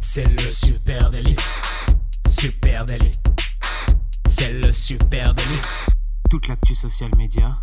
C'est 0.00 0.26
le 0.26 0.38
super 0.38 1.10
délit. 1.10 1.34
Super 2.28 2.86
délit. 2.86 3.10
C'est 4.26 4.52
le 4.52 4.70
super 4.70 5.34
délit. 5.34 5.60
Toute 6.30 6.46
l'actu 6.46 6.74
social 6.74 7.10
média 7.16 7.58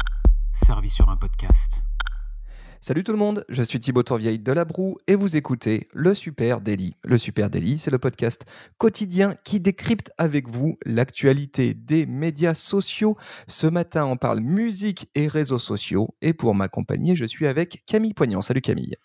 servie 0.51 0.89
sur 0.89 1.07
un 1.09 1.15
podcast. 1.15 1.83
Salut 2.81 3.03
tout 3.03 3.11
le 3.11 3.17
monde, 3.17 3.45
je 3.47 3.61
suis 3.61 3.79
Thibaut 3.79 4.03
Tourvieille 4.03 4.39
de 4.39 4.51
La 4.51 4.65
Broue 4.65 4.97
et 5.07 5.15
vous 5.15 5.37
écoutez 5.37 5.87
Le 5.93 6.13
Super 6.13 6.59
Daily. 6.59 6.95
Le 7.03 7.17
Super 7.17 7.49
Daily, 7.49 7.77
c'est 7.77 7.91
le 7.91 7.99
podcast 7.99 8.43
quotidien 8.77 9.35
qui 9.45 9.59
décrypte 9.59 10.11
avec 10.17 10.49
vous 10.49 10.77
l'actualité 10.85 11.73
des 11.73 12.05
médias 12.05 12.55
sociaux. 12.55 13.15
Ce 13.47 13.67
matin, 13.67 14.05
on 14.05 14.17
parle 14.17 14.39
musique 14.39 15.09
et 15.15 15.27
réseaux 15.27 15.59
sociaux 15.59 16.15
et 16.21 16.33
pour 16.33 16.55
m'accompagner, 16.55 17.15
je 17.15 17.25
suis 17.25 17.47
avec 17.47 17.83
Camille 17.85 18.13
Poignant. 18.13 18.41
Salut 18.41 18.61
Camille. 18.61 18.97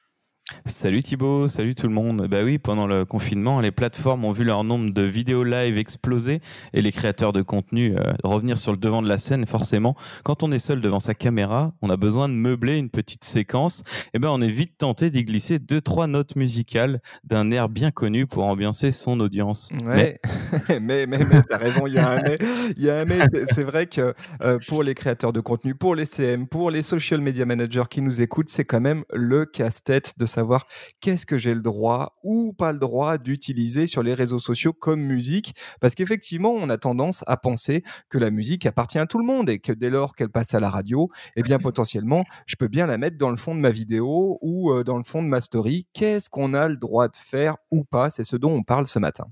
Salut 0.65 1.03
Thibaut, 1.03 1.49
salut 1.49 1.75
tout 1.75 1.89
le 1.89 1.93
monde. 1.93 2.29
Bah 2.31 2.45
oui, 2.45 2.59
pendant 2.59 2.87
le 2.87 3.05
confinement, 3.05 3.61
les 3.61 3.73
plateformes 3.73 4.25
ont 4.25 4.31
vu 4.31 4.45
leur 4.45 4.63
nombre 4.63 4.93
de 4.93 5.03
vidéos 5.03 5.43
live 5.43 5.77
exploser 5.77 6.41
et 6.73 6.83
les 6.83 6.93
créateurs 6.93 7.33
de 7.33 7.43
contenu 7.43 7.97
euh, 7.97 8.13
revenir 8.23 8.57
sur 8.57 8.71
le 8.71 8.79
devant 8.79 9.03
de 9.03 9.09
la 9.09 9.19
scène. 9.19 9.45
Forcément, 9.47 9.97
quand 10.23 10.45
on 10.45 10.53
est 10.53 10.61
seul 10.61 10.81
devant 10.81 11.01
sa 11.01 11.15
caméra, 11.15 11.73
on 11.83 11.91
a 11.91 11.97
besoin 11.97 12.29
de 12.29 12.35
meubler 12.35 12.77
une 12.77 12.91
petite 12.91 13.25
séquence. 13.25 13.81
Et 13.81 14.11
eh 14.15 14.19
ben, 14.21 14.29
on 14.29 14.41
est 14.41 14.49
vite 14.49 14.79
tenté 14.79 15.11
d'y 15.11 15.25
glisser 15.25 15.59
deux 15.59 15.81
trois 15.81 16.07
notes 16.07 16.37
musicales 16.37 17.01
d'un 17.25 17.51
air 17.51 17.69
bien 17.69 17.91
connu 17.91 18.29
pour 18.29 18.47
ambiancer 18.47 18.93
son 18.93 19.19
audience. 19.19 19.71
Ouais, 19.85 20.21
mais 20.69 20.81
mais, 20.81 21.07
mais, 21.07 21.43
t'as 21.49 21.59
raison, 21.59 21.89
il 21.89 21.95
y 21.95 21.99
a 21.99 22.09
un 22.09 22.23
mais. 22.23 22.39
Il 22.77 22.85
y 22.85 22.91
a 22.91 23.01
un 23.01 23.05
mais. 23.05 23.19
C'est 23.51 23.65
vrai 23.65 23.87
que 23.87 24.15
euh, 24.43 24.59
pour 24.69 24.85
les 24.85 24.95
créateurs 24.95 25.33
de 25.33 25.41
contenu, 25.41 25.75
pour 25.75 25.97
les 25.97 26.05
CM, 26.05 26.47
pour 26.47 26.71
les 26.71 26.83
social 26.83 27.21
media 27.21 27.45
managers 27.45 27.85
qui 27.91 28.01
nous 28.01 28.21
écoutent, 28.21 28.49
c'est 28.49 28.65
quand 28.65 28.81
même 28.81 29.03
le 29.13 29.45
casse-tête 29.45 30.19
de 30.19 30.27
savoir 30.37 30.67
qu'est-ce 31.01 31.27
que 31.27 31.39
j'ai 31.39 31.55
le 31.55 31.61
droit 31.61 32.17
ou 32.23 32.53
pas 32.53 32.73
le 32.73 32.79
droit 32.79 33.19
d'utiliser 33.19 33.87
sur 33.87 34.03
les 34.03 34.15
réseaux 34.15 34.39
sociaux 34.39 34.73
comme 34.73 35.01
musique. 35.01 35.55
Parce 35.81 35.95
qu'effectivement, 35.95 36.51
on 36.51 36.69
a 36.69 36.79
tendance 36.79 37.25
à 37.27 37.37
penser 37.37 37.83
que 38.09 38.19
la 38.19 38.31
musique 38.31 38.67
appartient 38.67 38.99
à 38.99 39.07
tout 39.07 39.19
le 39.19 39.25
monde 39.25 39.49
et 39.49 39.59
que 39.59 39.73
dès 39.73 39.91
lors 39.91 40.15
qu'elle 40.15 40.31
passe 40.31 40.55
à 40.55 40.61
la 40.61 40.71
radio, 40.71 41.09
eh 41.37 41.43
bien 41.43 41.59
potentiellement, 41.59 42.25
je 42.47 42.57
peux 42.57 42.69
bien 42.69 42.87
la 42.87 42.99
mettre 42.99 43.17
dans 43.17 43.31
le 43.31 43.37
fond 43.37 43.55
de 43.55 43.61
ma 43.61 43.71
vidéo 43.71 44.39
ou 44.43 44.83
dans 44.85 44.99
le 44.99 45.05
fond 45.05 45.23
de 45.23 45.29
ma 45.29 45.41
story. 45.41 45.87
Qu'est-ce 45.93 46.29
qu'on 46.29 46.55
a 46.55 46.69
le 46.69 46.77
droit 46.77 47.09
de 47.09 47.17
faire 47.17 47.57
ou 47.71 47.85
pas? 47.85 48.11
C'est 48.11 48.25
ce 48.25 48.37
dont 48.37 48.53
on 48.53 48.63
parle 48.63 48.87
ce 48.87 48.99
matin. 48.99 49.27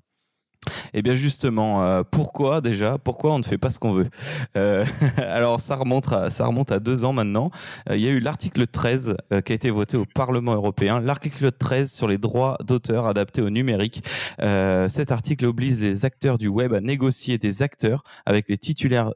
Eh 0.93 1.03
bien 1.03 1.15
justement, 1.15 1.83
euh, 1.85 2.03
pourquoi 2.09 2.61
déjà? 2.61 2.99
Pourquoi 2.99 3.35
on 3.35 3.39
ne 3.39 3.45
fait 3.45 3.59
pas 3.59 3.71
ce 3.71 3.79
qu'on 3.79 3.93
veut? 3.93 4.09
Euh, 4.57 4.85
Alors 5.17 5.61
ça 5.61 5.77
remonte, 5.77 6.13
à, 6.13 6.81
deux 6.81 7.05
ans 7.05 7.13
maintenant. 7.13 7.51
Euh, 7.89 7.97
il 7.97 8.03
y 8.03 8.09
a 8.09 8.11
eu 8.11 8.21
l'article 8.21 8.67
13 8.67 9.17
qui 9.45 9.53
a 9.53 9.55
été 9.55 9.71
voté 9.71 9.97
au 9.97 10.05
Parlement 10.05 10.55
européen. 10.55 11.01
L'article 11.01 11.53
13 11.53 11.91
sur 11.91 12.09
les 12.09 12.19
droits 12.19 12.57
d'auteur 12.65 13.07
adaptés 13.07 13.43
au 13.43 13.51
numérique. 13.51 14.03
cet 14.39 15.13
article 15.13 15.47
oblige 15.47 15.79
les 15.79 16.05
acteurs 16.05 16.39
du 16.39 16.49
web 16.49 16.73
à 16.75 16.81
négocier 16.81 17.39
des 17.39 17.63
acteurs 17.63 18.03
avec 18.27 18.49
les 18.49 18.59
titulaires 18.59 19.13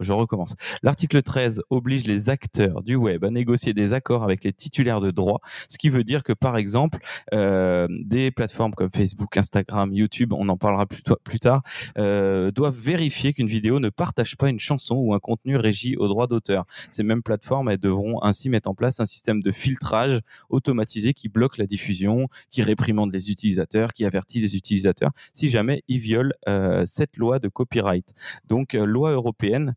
je 0.00 0.12
recommence. 0.12 0.54
L'article 0.82 1.22
13 1.22 1.62
oblige 1.70 2.06
les 2.06 2.30
acteurs 2.30 2.82
du 2.82 2.96
web 2.96 3.24
à 3.24 3.30
négocier 3.30 3.74
des 3.74 3.94
accords 3.94 4.24
avec 4.24 4.44
les 4.44 4.52
titulaires 4.52 5.00
de 5.00 5.10
droits, 5.10 5.40
ce 5.68 5.78
qui 5.78 5.88
veut 5.88 6.04
dire 6.04 6.22
que 6.22 6.32
par 6.32 6.56
exemple, 6.56 6.98
euh, 7.34 7.86
des 7.90 8.30
plateformes 8.30 8.72
comme 8.72 8.90
Facebook, 8.90 9.36
Instagram, 9.36 9.92
YouTube, 9.92 10.32
on 10.32 10.48
en 10.48 10.56
parlera 10.56 10.86
plus, 10.86 11.40
tard, 11.40 11.62
euh, 11.98 12.50
doivent 12.50 12.78
vérifier 12.78 13.32
qu'une 13.32 13.46
vidéo 13.46 13.80
ne 13.80 13.88
partage 13.88 14.36
pas 14.36 14.48
une 14.48 14.58
chanson 14.58 14.96
ou 14.96 15.14
un 15.14 15.18
contenu 15.18 15.56
régi 15.56 15.96
aux 15.96 16.08
droits 16.08 16.26
d'auteur. 16.26 16.64
Ces 16.90 17.02
mêmes 17.02 17.22
plateformes 17.22 17.68
elles 17.68 17.78
devront 17.78 18.22
ainsi 18.22 18.48
mettre 18.48 18.68
en 18.68 18.74
place 18.74 19.00
un 19.00 19.06
système 19.06 19.42
de 19.42 19.50
filtrage 19.50 20.20
automatisé 20.48 21.14
qui 21.14 21.28
bloque 21.28 21.58
la 21.58 21.66
diffusion, 21.66 22.28
qui 22.50 22.62
réprimande 22.62 23.12
les 23.12 23.30
utilisateurs, 23.30 23.92
qui 23.92 24.04
avertit 24.04 24.40
les 24.40 24.56
utilisateurs 24.56 25.10
si 25.32 25.48
jamais 25.48 25.82
ils 25.88 26.00
violent 26.00 26.32
euh, 26.48 26.84
cette 26.86 27.16
loi 27.16 27.38
de 27.38 27.48
copyright. 27.48 28.14
Donc, 28.48 28.72
loi 28.72 29.12
européenne 29.12 29.67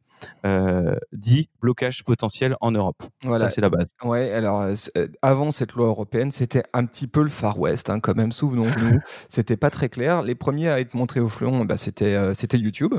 euh, 0.46 0.96
dit 1.14 1.50
blocage 1.62 2.04
potentiel 2.04 2.56
en 2.62 2.72
Europe. 2.72 3.04
Voilà. 3.24 3.46
Ça, 3.46 3.56
c'est 3.56 3.62
la 3.62 3.70
base. 3.70 3.92
Ouais, 4.04 4.32
alors, 4.32 4.62
euh, 4.62 4.74
euh, 4.98 5.08
avant 5.22 5.52
cette 5.52 5.74
loi 5.74 5.88
européenne, 5.88 6.32
c'était 6.32 6.64
un 6.74 6.86
petit 6.86 7.08
peu 7.08 7.24
le 7.24 7.30
Far 7.30 7.60
West, 7.60 7.90
hein, 7.90 8.00
quand 8.00 8.16
même, 8.16 8.32
souvenons-nous. 8.32 9.00
c'était 9.30 9.58
pas 9.58 9.70
très 9.70 9.90
clair. 9.90 10.22
Les 10.22 10.36
premiers 10.36 10.70
à 10.70 10.80
être 10.80 10.94
montrés 10.94 11.20
au 11.20 11.30
fleuron, 11.30 11.66
bah, 11.66 11.78
c'était, 11.78 12.34
c'était 12.34 12.58
YouTube. 12.58 12.94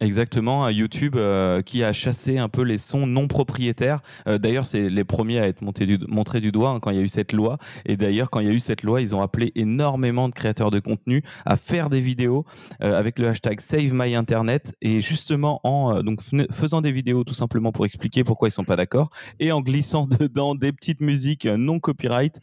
Exactement, 0.00 0.68
YouTube 0.70 1.14
euh, 1.14 1.62
qui 1.62 1.84
a 1.84 1.92
chassé 1.92 2.36
un 2.36 2.48
peu 2.48 2.62
les 2.62 2.78
sons 2.78 3.06
non 3.06 3.28
propriétaires. 3.28 4.00
Euh, 4.26 4.38
d'ailleurs, 4.38 4.66
c'est 4.66 4.90
les 4.90 5.04
premiers 5.04 5.38
à 5.38 5.46
être 5.46 5.62
du, 5.84 5.98
montrés 6.08 6.40
du 6.40 6.50
doigt 6.50 6.70
hein, 6.70 6.80
quand 6.80 6.90
il 6.90 6.96
y 6.96 6.98
a 6.98 7.02
eu 7.02 7.08
cette 7.08 7.32
loi. 7.32 7.58
Et 7.86 7.96
d'ailleurs, 7.96 8.28
quand 8.28 8.40
il 8.40 8.48
y 8.48 8.50
a 8.50 8.52
eu 8.52 8.58
cette 8.58 8.82
loi, 8.82 9.00
ils 9.00 9.14
ont 9.14 9.22
appelé 9.22 9.52
énormément 9.54 10.28
de 10.28 10.34
créateurs 10.34 10.72
de 10.72 10.80
contenu 10.80 11.22
à 11.46 11.56
faire 11.56 11.90
des 11.90 12.00
vidéos 12.00 12.44
euh, 12.82 12.98
avec 12.98 13.20
le 13.20 13.28
hashtag 13.28 13.60
Save 13.60 13.92
My 13.92 14.16
Internet 14.16 14.74
et 14.82 15.00
justement 15.00 15.60
en 15.62 16.02
donc 16.02 16.22
faisant 16.50 16.80
des 16.80 16.90
vidéos 16.90 17.22
tout 17.22 17.34
simplement 17.34 17.70
pour 17.70 17.84
expliquer 17.84 18.24
pourquoi 18.24 18.48
ils 18.48 18.50
sont 18.50 18.64
pas 18.64 18.76
d'accord 18.76 19.10
et 19.38 19.52
en 19.52 19.60
glissant 19.60 20.06
dedans 20.20 20.56
des 20.56 20.72
petites 20.72 21.02
musiques 21.02 21.46
non 21.46 21.78
copyright 21.78 22.40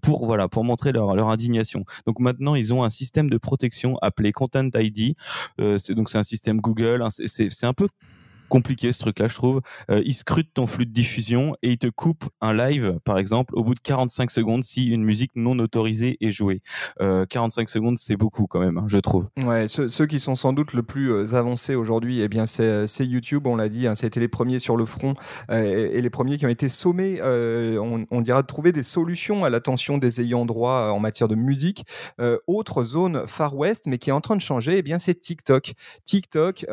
pour 0.00 0.26
voilà 0.26 0.46
pour 0.46 0.62
montrer 0.62 0.92
leur, 0.92 1.16
leur 1.16 1.28
indignation. 1.28 1.84
Donc 2.06 2.20
maintenant, 2.20 2.54
ils 2.54 2.72
ont 2.72 2.84
un 2.84 2.90
système 2.90 3.28
de 3.28 3.36
protection 3.36 3.98
appelé 4.00 4.30
Content 4.30 4.70
ID. 4.76 5.16
donc 5.58 6.08
c'est 6.08 6.18
un 6.18 6.22
système 6.36 6.60
Google. 6.60 7.02
Hein, 7.02 7.08
c'est 7.10 7.64
un 7.64 7.72
peu 7.72 7.88
compliqué 8.48 8.92
ce 8.92 9.00
truc-là, 9.00 9.26
je 9.26 9.34
trouve. 9.34 9.60
Euh, 9.90 10.02
il 10.04 10.14
scrute 10.14 10.52
ton 10.54 10.66
flux 10.66 10.86
de 10.86 10.92
diffusion 10.92 11.56
et 11.62 11.72
il 11.72 11.78
te 11.78 11.88
coupe 11.88 12.24
un 12.40 12.54
live, 12.54 12.98
par 13.04 13.18
exemple, 13.18 13.54
au 13.56 13.64
bout 13.64 13.74
de 13.74 13.80
45 13.80 14.30
secondes 14.30 14.64
si 14.64 14.86
une 14.86 15.04
musique 15.04 15.32
non 15.34 15.58
autorisée 15.58 16.16
est 16.20 16.30
jouée. 16.30 16.62
45 16.98 17.62
euh, 17.62 17.66
secondes, 17.66 17.98
c'est 17.98 18.16
beaucoup 18.16 18.46
quand 18.46 18.60
même, 18.60 18.78
hein, 18.78 18.84
je 18.88 18.98
trouve. 18.98 19.28
Ouais, 19.42 19.66
ceux, 19.68 20.06
qui 20.06 20.20
sont 20.20 20.36
sans 20.36 20.52
doute 20.52 20.72
le 20.72 20.82
plus 20.82 21.10
euh, 21.10 21.34
avancés 21.34 21.74
aujourd'hui, 21.74 22.20
eh 22.20 22.28
bien, 22.28 22.46
c'est 22.46 22.86
YouTube, 23.00 23.46
on 23.46 23.56
l'a 23.56 23.68
dit, 23.68 23.86
hein, 23.86 23.94
c'était 23.94 24.20
les 24.20 24.28
premiers 24.28 24.58
sur 24.58 24.76
le 24.76 24.84
front 24.84 25.14
et, 25.50 26.00
les 26.00 26.10
premiers 26.10 26.38
qui 26.38 26.46
ont 26.46 26.50
été 26.50 26.68
sommés, 26.68 27.20
on, 27.22 28.20
dira, 28.20 28.42
de 28.42 28.46
trouver 28.46 28.72
des 28.72 28.82
solutions 28.82 29.44
à 29.44 29.50
l'attention 29.50 29.98
des 29.98 30.20
ayants 30.20 30.46
droit 30.46 30.90
en 30.90 31.00
matière 31.00 31.28
de 31.28 31.34
musique. 31.34 31.84
autre 32.46 32.84
zone 32.84 33.24
Far 33.26 33.56
West, 33.56 33.84
mais 33.86 33.98
qui 33.98 34.10
est 34.10 34.12
en 34.12 34.20
train 34.20 34.36
de 34.36 34.40
changer, 34.40 34.78
eh 34.78 34.82
bien, 34.82 34.98
c'est 34.98 35.14
TikTok. 35.14 35.72
TikTok, 36.04 36.66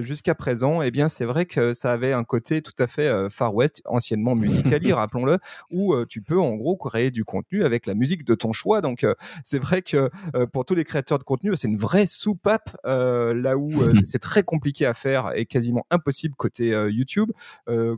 jusqu'à 0.00 0.34
présent, 0.34 0.82
eh 0.82 0.90
bien, 0.90 1.08
c'est 1.16 1.24
vrai 1.24 1.46
que 1.46 1.72
ça 1.72 1.92
avait 1.92 2.12
un 2.12 2.24
côté 2.24 2.60
tout 2.60 2.74
à 2.78 2.86
fait 2.86 3.08
euh, 3.08 3.30
Far 3.30 3.54
West, 3.54 3.80
anciennement 3.86 4.34
Musicali, 4.34 4.92
rappelons-le, 4.92 5.38
où 5.70 5.94
euh, 5.94 6.04
tu 6.06 6.20
peux 6.20 6.38
en 6.38 6.56
gros 6.56 6.76
créer 6.76 7.10
du 7.10 7.24
contenu 7.24 7.64
avec 7.64 7.86
la 7.86 7.94
musique 7.94 8.22
de 8.22 8.34
ton 8.34 8.52
choix. 8.52 8.82
Donc 8.82 9.02
euh, 9.02 9.14
c'est 9.42 9.58
vrai 9.58 9.80
que 9.80 10.10
pour 10.52 10.66
tous 10.66 10.74
les 10.74 10.84
créateurs 10.84 11.18
de 11.18 11.24
contenu, 11.24 11.56
c'est 11.56 11.68
une 11.68 11.78
vraie 11.78 12.06
soupape 12.06 12.76
là 12.84 13.56
où 13.56 13.72
c'est 14.04 14.18
très 14.18 14.42
compliqué 14.42 14.84
à 14.84 14.92
faire 14.92 15.32
et 15.34 15.46
quasiment 15.46 15.86
impossible 15.90 16.34
côté 16.34 16.68
YouTube, 16.90 17.30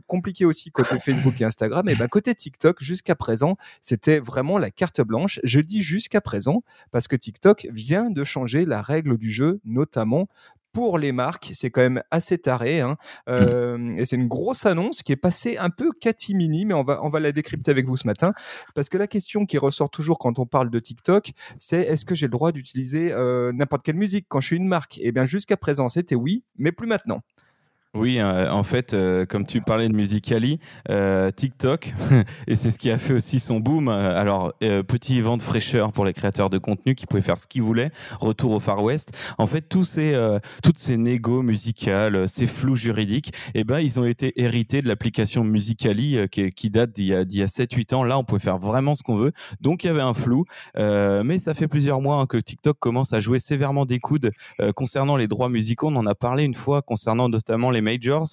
compliqué 0.07 0.45
aussi 0.45 0.71
côté 0.71 0.97
Facebook 0.99 1.41
et 1.41 1.43
Instagram. 1.43 1.89
Et 1.89 1.95
ben 1.95 2.07
côté 2.07 2.33
TikTok, 2.33 2.81
jusqu'à 2.81 3.15
présent, 3.15 3.57
c'était 3.81 4.19
vraiment 4.19 4.57
la 4.57 4.71
carte 4.71 5.01
blanche. 5.01 5.39
Je 5.43 5.59
dis 5.59 5.81
jusqu'à 5.81 6.21
présent 6.21 6.63
parce 6.91 7.07
que 7.07 7.15
TikTok 7.15 7.67
vient 7.71 8.09
de 8.09 8.23
changer 8.23 8.65
la 8.65 8.81
règle 8.81 9.17
du 9.17 9.29
jeu, 9.29 9.59
notamment 9.65 10.29
pour 10.71 10.97
les 10.97 11.11
marques. 11.11 11.49
C'est 11.53 11.71
quand 11.71 11.81
même 11.81 12.01
assez 12.11 12.37
taré. 12.37 12.81
Hein. 12.81 12.97
Mmh. 13.27 13.97
Et 13.97 14.05
c'est 14.05 14.15
une 14.15 14.27
grosse 14.27 14.65
annonce 14.65 15.03
qui 15.03 15.11
est 15.11 15.17
passée 15.17 15.57
un 15.57 15.69
peu 15.69 15.91
catimini, 15.99 16.65
mais 16.65 16.73
on 16.73 16.83
va, 16.83 16.99
on 17.03 17.09
va 17.09 17.19
la 17.19 17.31
décrypter 17.31 17.71
avec 17.71 17.85
vous 17.85 17.97
ce 17.97 18.07
matin. 18.07 18.33
Parce 18.75 18.89
que 18.89 18.97
la 18.97 19.07
question 19.07 19.45
qui 19.45 19.57
ressort 19.57 19.89
toujours 19.89 20.19
quand 20.19 20.39
on 20.39 20.45
parle 20.45 20.69
de 20.69 20.79
TikTok, 20.79 21.31
c'est 21.57 21.81
est-ce 21.81 22.05
que 22.05 22.15
j'ai 22.15 22.27
le 22.27 22.31
droit 22.31 22.51
d'utiliser 22.51 23.11
euh, 23.11 23.51
n'importe 23.53 23.83
quelle 23.83 23.95
musique 23.95 24.25
quand 24.27 24.41
je 24.41 24.47
suis 24.47 24.57
une 24.57 24.67
marque? 24.67 24.99
Eh 25.01 25.11
bien, 25.11 25.25
jusqu'à 25.25 25.57
présent, 25.57 25.89
c'était 25.89 26.15
oui, 26.15 26.43
mais 26.57 26.71
plus 26.71 26.87
maintenant. 26.87 27.21
Oui, 27.95 28.19
euh, 28.19 28.51
en 28.51 28.61
fait, 28.61 28.93
euh, 28.93 29.25
comme 29.25 29.47
tu 29.47 29.61
parlais 29.61 29.89
de 29.89 29.95
Musicali, 29.95 30.59
euh, 30.91 31.31
TikTok, 31.31 31.95
et 32.47 32.55
c'est 32.55 32.69
ce 32.69 32.77
qui 32.77 32.91
a 32.91 32.99
fait 32.99 33.13
aussi 33.13 33.39
son 33.39 33.59
boom. 33.59 33.89
Alors, 33.89 34.53
petit 34.59 35.19
vent 35.21 35.37
de 35.37 35.41
fraîcheur 35.41 35.91
pour 35.91 36.05
les 36.05 36.13
créateurs 36.13 36.51
de 36.51 36.59
contenu 36.59 36.93
qui 36.93 37.07
pouvaient 37.07 37.23
faire 37.23 37.39
ce 37.39 37.47
qu'ils 37.47 37.63
voulaient. 37.63 37.89
Retour 38.19 38.51
au 38.51 38.59
Far 38.59 38.83
West. 38.83 39.11
En 39.39 39.47
fait, 39.47 39.61
tous 39.61 39.85
ces, 39.85 40.15
toutes 40.61 40.77
ces 40.77 40.97
négos 40.97 41.41
musicales, 41.41 42.29
ces 42.29 42.45
flous 42.45 42.75
juridiques, 42.75 43.33
eh 43.55 43.63
ben, 43.63 43.79
ils 43.79 43.99
ont 43.99 44.05
été 44.05 44.39
hérités 44.39 44.83
de 44.83 44.87
l'application 44.87 45.43
Musicali 45.43 46.17
qui, 46.31 46.51
qui, 46.51 46.69
date 46.69 46.91
d'il 46.91 47.05
y 47.07 47.13
a, 47.15 47.21
a 47.21 47.47
7-8 47.47 47.95
ans. 47.95 48.03
Là, 48.03 48.19
on 48.19 48.23
pouvait 48.23 48.39
faire 48.41 48.59
vraiment 48.59 48.93
ce 48.93 49.01
qu'on 49.01 49.15
veut. 49.15 49.31
Donc, 49.61 49.83
il 49.83 49.87
y 49.87 49.89
avait 49.89 50.01
un 50.01 50.13
flou. 50.13 50.45
mais 50.75 51.39
ça 51.39 51.55
fait 51.55 51.67
plusieurs 51.67 52.01
mois 52.01 52.17
hein, 52.17 52.27
que 52.27 52.37
TikTok 52.37 52.77
commence 52.79 53.13
à 53.13 53.19
jouer 53.19 53.39
sévèrement 53.39 53.85
des 53.85 53.99
coudes 53.99 54.31
concernant 54.75 55.17
les 55.17 55.27
droits 55.27 55.49
musicaux. 55.49 55.87
On 55.87 55.95
en 55.95 56.05
a 56.05 56.15
parlé 56.15 56.43
une 56.43 56.53
fois 56.55 56.83
concernant 56.83 57.29
notamment 57.29 57.71
les 57.71 57.78
majors. 57.81 58.27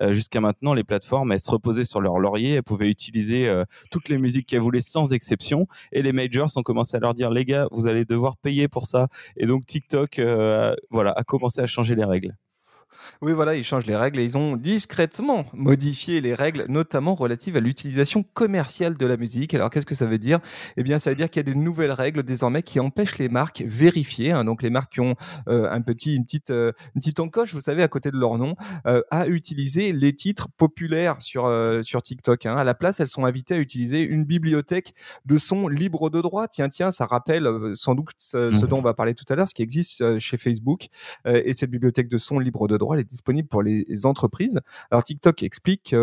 Euh, 0.00 0.14
jusqu'à 0.14 0.40
maintenant, 0.40 0.74
les 0.74 0.84
plateformes, 0.84 1.32
elles 1.32 1.40
se 1.40 1.50
reposaient 1.50 1.84
sur 1.84 2.00
leur 2.00 2.18
laurier, 2.18 2.54
elles 2.54 2.62
pouvaient 2.62 2.88
utiliser 2.88 3.48
euh, 3.48 3.64
toutes 3.90 4.08
les 4.08 4.18
musiques 4.18 4.46
qu'elles 4.46 4.60
voulaient 4.60 4.80
sans 4.80 5.12
exception. 5.12 5.66
Et 5.92 6.02
les 6.02 6.12
majors 6.12 6.50
ont 6.56 6.62
commencé 6.62 6.96
à 6.96 7.00
leur 7.00 7.14
dire, 7.14 7.30
les 7.30 7.44
gars, 7.44 7.68
vous 7.70 7.86
allez 7.86 8.04
devoir 8.04 8.36
payer 8.36 8.68
pour 8.68 8.86
ça. 8.86 9.08
Et 9.36 9.46
donc 9.46 9.66
TikTok, 9.66 10.18
euh, 10.18 10.74
voilà, 10.90 11.12
a 11.12 11.24
commencé 11.24 11.60
à 11.60 11.66
changer 11.66 11.94
les 11.94 12.04
règles. 12.04 12.34
Oui, 13.22 13.32
voilà, 13.32 13.54
ils 13.54 13.64
changent 13.64 13.86
les 13.86 13.96
règles 13.96 14.18
et 14.18 14.24
ils 14.24 14.36
ont 14.36 14.56
discrètement 14.56 15.46
modifié 15.52 16.20
les 16.20 16.34
règles, 16.34 16.66
notamment 16.68 17.14
relatives 17.14 17.56
à 17.56 17.60
l'utilisation 17.60 18.22
commerciale 18.22 18.96
de 18.96 19.06
la 19.06 19.16
musique. 19.16 19.54
Alors, 19.54 19.70
qu'est-ce 19.70 19.86
que 19.86 19.94
ça 19.94 20.06
veut 20.06 20.18
dire? 20.18 20.40
Eh 20.76 20.82
bien, 20.82 20.98
ça 20.98 21.10
veut 21.10 21.16
dire 21.16 21.30
qu'il 21.30 21.40
y 21.40 21.48
a 21.48 21.52
des 21.52 21.58
nouvelles 21.58 21.92
règles 21.92 22.22
désormais 22.22 22.62
qui 22.62 22.80
empêchent 22.80 23.18
les 23.18 23.28
marques 23.28 23.62
vérifiées, 23.66 24.32
hein, 24.32 24.44
donc 24.44 24.62
les 24.62 24.70
marques 24.70 24.94
qui 24.94 25.00
ont 25.00 25.14
euh, 25.48 25.70
un 25.70 25.80
petit, 25.80 26.14
une 26.14 26.24
petite, 26.24 26.50
euh, 26.50 26.72
une 26.94 27.00
petite 27.00 27.20
encoche, 27.20 27.54
vous 27.54 27.60
savez, 27.60 27.82
à 27.82 27.88
côté 27.88 28.10
de 28.10 28.16
leur 28.16 28.38
nom, 28.38 28.54
euh, 28.86 29.02
à 29.10 29.26
utiliser 29.26 29.92
les 29.92 30.14
titres 30.14 30.48
populaires 30.56 31.16
sur 31.20 31.46
sur 31.82 32.02
TikTok. 32.02 32.46
Hein. 32.46 32.56
À 32.56 32.64
la 32.64 32.74
place, 32.74 33.00
elles 33.00 33.08
sont 33.08 33.24
invitées 33.24 33.54
à 33.54 33.58
utiliser 33.58 34.02
une 34.02 34.24
bibliothèque 34.24 34.94
de 35.24 35.38
sons 35.38 35.68
libres 35.68 36.10
de 36.10 36.20
droit. 36.20 36.48
Tiens, 36.48 36.68
tiens, 36.68 36.90
ça 36.90 37.06
rappelle 37.06 37.48
sans 37.74 37.94
doute 37.94 38.14
ce, 38.18 38.52
ce, 38.52 38.64
mmh. 38.64 38.68
dont 38.68 38.78
on 38.78 38.82
va 38.82 38.94
parler 38.94 39.14
tout 39.14 39.24
à 39.28 39.34
l'heure, 39.34 39.48
ce 39.48 39.54
qui 39.54 39.62
existe 39.62 40.18
chez 40.18 40.36
Facebook. 40.36 40.88
et 41.26 41.54
cette 41.54 41.70
bibliothèque 41.70 42.08
de 42.08 42.18
sons 42.18 42.38
libres 42.38 42.68
de 42.68 42.76
droit, 42.76 42.85
elle 42.94 43.00
est 43.00 43.04
disponible 43.04 43.48
pour 43.48 43.62
les 43.62 44.06
entreprises. 44.06 44.60
Alors 44.90 45.04
TikTok 45.04 45.42
explique 45.42 45.94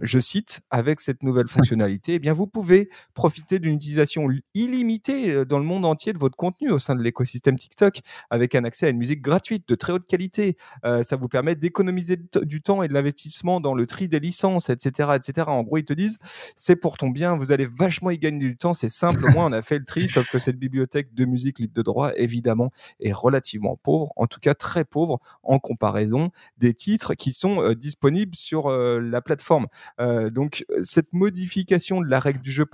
je 0.00 0.18
cite, 0.18 0.60
avec 0.70 1.00
cette 1.00 1.22
nouvelle 1.22 1.48
fonctionnalité, 1.48 2.14
eh 2.14 2.18
bien, 2.18 2.32
vous 2.32 2.46
pouvez 2.46 2.88
profiter 3.14 3.58
d'une 3.58 3.76
utilisation 3.76 4.28
illimitée 4.54 5.30
euh, 5.30 5.44
dans 5.44 5.58
le 5.58 5.64
monde 5.64 5.84
entier 5.84 6.12
de 6.12 6.18
votre 6.18 6.36
contenu 6.36 6.70
au 6.70 6.78
sein 6.78 6.94
de 6.94 7.02
l'écosystème 7.02 7.56
TikTok, 7.56 8.00
avec 8.30 8.54
un 8.54 8.64
accès 8.64 8.86
à 8.86 8.88
une 8.90 8.98
musique 8.98 9.22
gratuite 9.22 9.68
de 9.68 9.74
très 9.74 9.92
haute 9.92 10.06
qualité. 10.06 10.56
Euh, 10.84 11.02
ça 11.02 11.16
vous 11.16 11.28
permet 11.28 11.54
d'économiser 11.54 12.18
du 12.42 12.60
temps 12.60 12.82
et 12.82 12.88
de 12.88 12.92
l'investissement 12.92 13.60
dans 13.60 13.74
le 13.74 13.86
tri 13.86 14.08
des 14.08 14.20
licences, 14.20 14.70
etc., 14.70 15.10
etc. 15.14 15.46
En 15.48 15.62
gros, 15.62 15.78
ils 15.78 15.84
te 15.84 15.92
disent, 15.92 16.18
c'est 16.56 16.76
pour 16.76 16.96
ton 16.96 17.08
bien, 17.08 17.36
vous 17.36 17.52
allez 17.52 17.66
vachement 17.66 18.10
y 18.10 18.18
gagner 18.18 18.40
du 18.40 18.56
temps, 18.56 18.72
c'est 18.72 18.88
simple. 18.88 19.24
Au 19.26 19.32
moins, 19.32 19.46
on 19.46 19.52
a 19.52 19.62
fait 19.62 19.78
le 19.78 19.84
tri, 19.84 20.08
sauf 20.08 20.28
que 20.28 20.38
cette 20.38 20.58
bibliothèque 20.58 21.14
de 21.14 21.24
musique 21.24 21.58
libre 21.58 21.74
de 21.74 21.82
droit, 21.82 22.12
évidemment, 22.16 22.70
est 23.00 23.12
relativement 23.12 23.78
pauvre, 23.82 24.12
en 24.16 24.26
tout 24.26 24.40
cas 24.40 24.54
très 24.54 24.84
pauvre 24.84 25.20
en 25.42 25.58
comparaison 25.58 26.30
des 26.58 26.74
titres 26.74 27.14
qui 27.14 27.32
sont 27.32 27.72
disponibles 27.74 28.34
sur 28.34 28.70
la 28.70 29.20
plateforme 29.20 29.51
euh, 30.00 30.30
donc 30.30 30.64
cette 30.82 31.12
modification 31.12 32.00
de 32.00 32.08
la 32.08 32.20
règle 32.20 32.40
du 32.40 32.50
jeu 32.50 32.66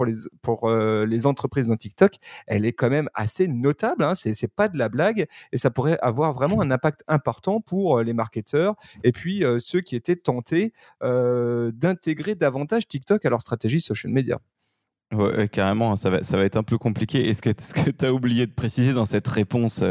pour 0.43 0.69
euh, 0.69 1.07
les 1.07 1.27
entreprises 1.27 1.69
dans 1.69 1.77
TikTok, 1.77 2.15
elle 2.47 2.65
est 2.65 2.73
quand 2.73 2.91
même 2.91 3.09
assez 3.15 3.49
notable. 3.49 4.05
Hein, 4.05 4.15
c'est 4.15 4.55
pas 4.55 4.69
de 4.69 4.79
la 4.79 4.89
blague 4.89 5.27
et 5.53 5.59
ça 5.59 5.71
pourrait 5.71 5.99
avoir 6.03 6.33
vraiment 6.33 6.61
un 6.61 6.71
impact 6.71 7.03
important 7.09 7.61
pour 7.61 7.99
euh, 7.99 8.03
les 8.03 8.13
marketeurs 8.13 8.75
et 9.05 9.13
puis 9.13 9.45
ceux 9.59 9.81
qui 9.81 9.97
étaient 9.97 10.17
tentés 10.17 10.73
d'intégrer 11.01 12.35
davantage 12.35 12.89
TikTok 12.89 13.25
à 13.25 13.31
leur 13.31 13.41
stratégie 13.41 13.81
social 13.81 14.13
media. 14.13 14.39
Ouais, 15.13 15.49
carrément, 15.49 15.97
ça 15.97 16.11
va, 16.11 16.23
ça 16.23 16.37
va 16.37 16.45
être 16.45 16.57
un 16.57 16.63
peu 16.63 16.77
compliqué. 16.77 17.29
Est-ce 17.29 17.43
que 17.43 17.91
tu 17.91 18.07
as 18.07 18.13
oublié 18.13 18.47
de 18.47 18.53
préciser 18.53 18.93
dans 18.93 19.07
cette 19.07 19.27
réponse 19.27 19.83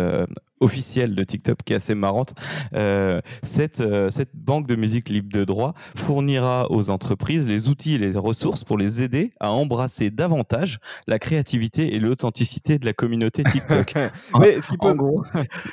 officielle 0.60 1.16
de 1.16 1.24
TikTok 1.24 1.58
qui 1.64 1.74
est 1.74 1.76
assez 1.76 1.96
marrante. 1.96 2.34
Euh, 2.74 3.22
cette, 3.44 3.80
euh, 3.80 4.10
cette 4.10 4.36
banque 4.36 4.68
de 4.68 4.76
musique 4.76 5.10
libre 5.10 5.32
de 5.32 5.44
droit 5.44 5.74
fournira 5.96 6.72
aux 6.72 6.90
entreprises 6.90 7.48
les 7.48 7.68
outils 7.68 7.96
et 7.96 7.98
les 7.98 8.18
ressources 8.18 8.64
pour 8.64 8.78
les 8.78 9.04
aider 9.04 9.32
à 9.40 9.52
embrasser 9.52 10.10
davantage 10.10 10.80
la 11.06 11.20
créativité 11.20 11.96
et 11.96 12.00
l'authenticité 12.00 12.80
de 12.80 12.86
la 12.86 12.94
communauté 12.94 13.44
TikTok. 13.44 13.94
Mais 14.40 14.62
ce 14.62 14.68
qui 14.68 14.78
pose... 14.78 14.98
gros, 14.98 15.24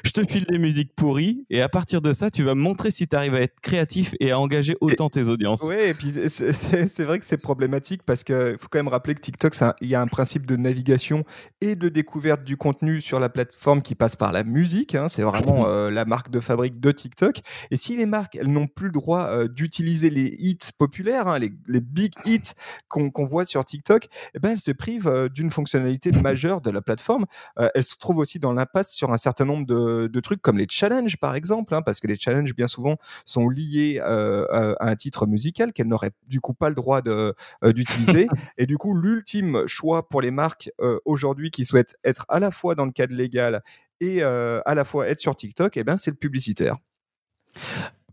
je 0.04 0.10
te 0.10 0.24
file 0.24 0.44
des 0.44 0.58
musiques 0.58 0.94
pourries 0.94 1.46
et 1.50 1.62
à 1.62 1.68
partir 1.68 2.02
de 2.02 2.12
ça, 2.12 2.30
tu 2.30 2.42
vas 2.42 2.54
me 2.54 2.60
montrer 2.60 2.90
si 2.90 3.06
tu 3.06 3.16
arrives 3.16 3.34
à 3.34 3.40
être 3.40 3.60
créatif 3.60 4.14
et 4.20 4.32
à 4.32 4.38
engager 4.38 4.76
autant 4.80 5.08
tes 5.08 5.28
audiences. 5.28 5.62
Oui, 5.62 5.76
et 5.78 5.94
puis 5.94 6.10
c'est 6.10 7.04
vrai 7.04 7.18
que 7.18 7.24
c'est 7.24 7.38
problématique 7.38 8.02
parce 8.04 8.24
qu'il 8.24 8.56
faut 8.58 8.68
quand 8.70 8.78
même 8.78 8.88
rappeler 8.88 9.14
que 9.14 9.20
TikTok, 9.20 9.33
il 9.80 9.88
y 9.88 9.94
a 9.94 10.00
un 10.00 10.06
principe 10.06 10.46
de 10.46 10.56
navigation 10.56 11.24
et 11.60 11.76
de 11.76 11.88
découverte 11.88 12.44
du 12.44 12.56
contenu 12.56 13.00
sur 13.00 13.20
la 13.20 13.28
plateforme 13.28 13.82
qui 13.82 13.94
passe 13.94 14.16
par 14.16 14.32
la 14.32 14.44
musique 14.44 14.94
Hein, 14.94 15.08
c'est 15.08 15.22
vraiment 15.22 15.66
euh, 15.66 15.90
la 15.90 16.04
marque 16.04 16.30
de 16.30 16.40
fabrique 16.40 16.80
de 16.80 16.90
TikTok. 16.90 17.40
Et 17.70 17.76
si 17.76 17.96
les 17.96 18.06
marques, 18.06 18.36
elles 18.36 18.50
n'ont 18.50 18.66
plus 18.66 18.86
le 18.86 18.92
droit 18.92 19.26
euh, 19.26 19.48
d'utiliser 19.48 20.10
les 20.10 20.36
hits 20.38 20.58
populaires, 20.76 21.28
hein, 21.28 21.38
les, 21.38 21.80
big 21.80 22.12
hits 22.24 22.54
qu'on 22.88 23.24
voit 23.24 23.44
sur 23.44 23.64
TikTok, 23.64 24.08
eh 24.34 24.38
ben, 24.38 24.52
elles 24.52 24.60
se 24.60 24.72
privent 24.72 25.08
euh, 25.08 25.28
d'une 25.28 25.50
fonctionnalité 25.50 26.12
majeure 26.12 26.60
de 26.60 26.70
la 26.70 26.82
plateforme. 26.82 27.26
elles 27.74 27.84
se 27.84 27.96
trouvent 27.96 28.18
aussi 28.18 28.38
dans 28.38 28.52
l'impasse 28.52 28.92
sur 28.92 29.12
un 29.12 29.16
certain 29.16 29.44
nombre 29.44 29.66
de, 29.66 30.20
trucs 30.20 30.40
comme 30.40 30.58
les 30.58 30.66
challenges, 30.68 31.16
par 31.18 31.34
exemple, 31.34 31.74
hein, 31.74 31.82
parce 31.82 32.00
que 32.00 32.06
les 32.06 32.16
challenges, 32.16 32.54
bien 32.54 32.66
souvent, 32.66 32.96
sont 33.26 33.48
liés 33.48 34.00
à 34.00 34.74
un 34.80 34.96
titre 34.96 35.26
musical 35.26 35.72
qu'elles 35.72 35.86
n'auraient 35.86 36.12
du 36.26 36.40
coup 36.40 36.54
pas 36.54 36.68
le 36.68 36.74
droit 36.74 37.02
d'utiliser. 37.02 38.26
et 38.58 38.66
du 38.66 38.78
coup, 38.78 38.94
l'ultime 39.24 39.66
choix 39.66 40.08
pour 40.08 40.20
les 40.20 40.30
marques 40.30 40.70
aujourd'hui 41.04 41.50
qui 41.50 41.64
souhaitent 41.64 41.96
être 42.04 42.26
à 42.28 42.38
la 42.38 42.50
fois 42.50 42.74
dans 42.74 42.84
le 42.84 42.92
cadre 42.92 43.14
légal 43.14 43.62
et 44.00 44.22
euh, 44.22 44.60
à 44.66 44.74
la 44.74 44.84
fois 44.84 45.08
être 45.08 45.18
sur 45.18 45.34
TikTok, 45.34 45.76
eh 45.76 45.84
ben, 45.84 45.96
c'est 45.96 46.10
le 46.10 46.16
publicitaire 46.16 46.76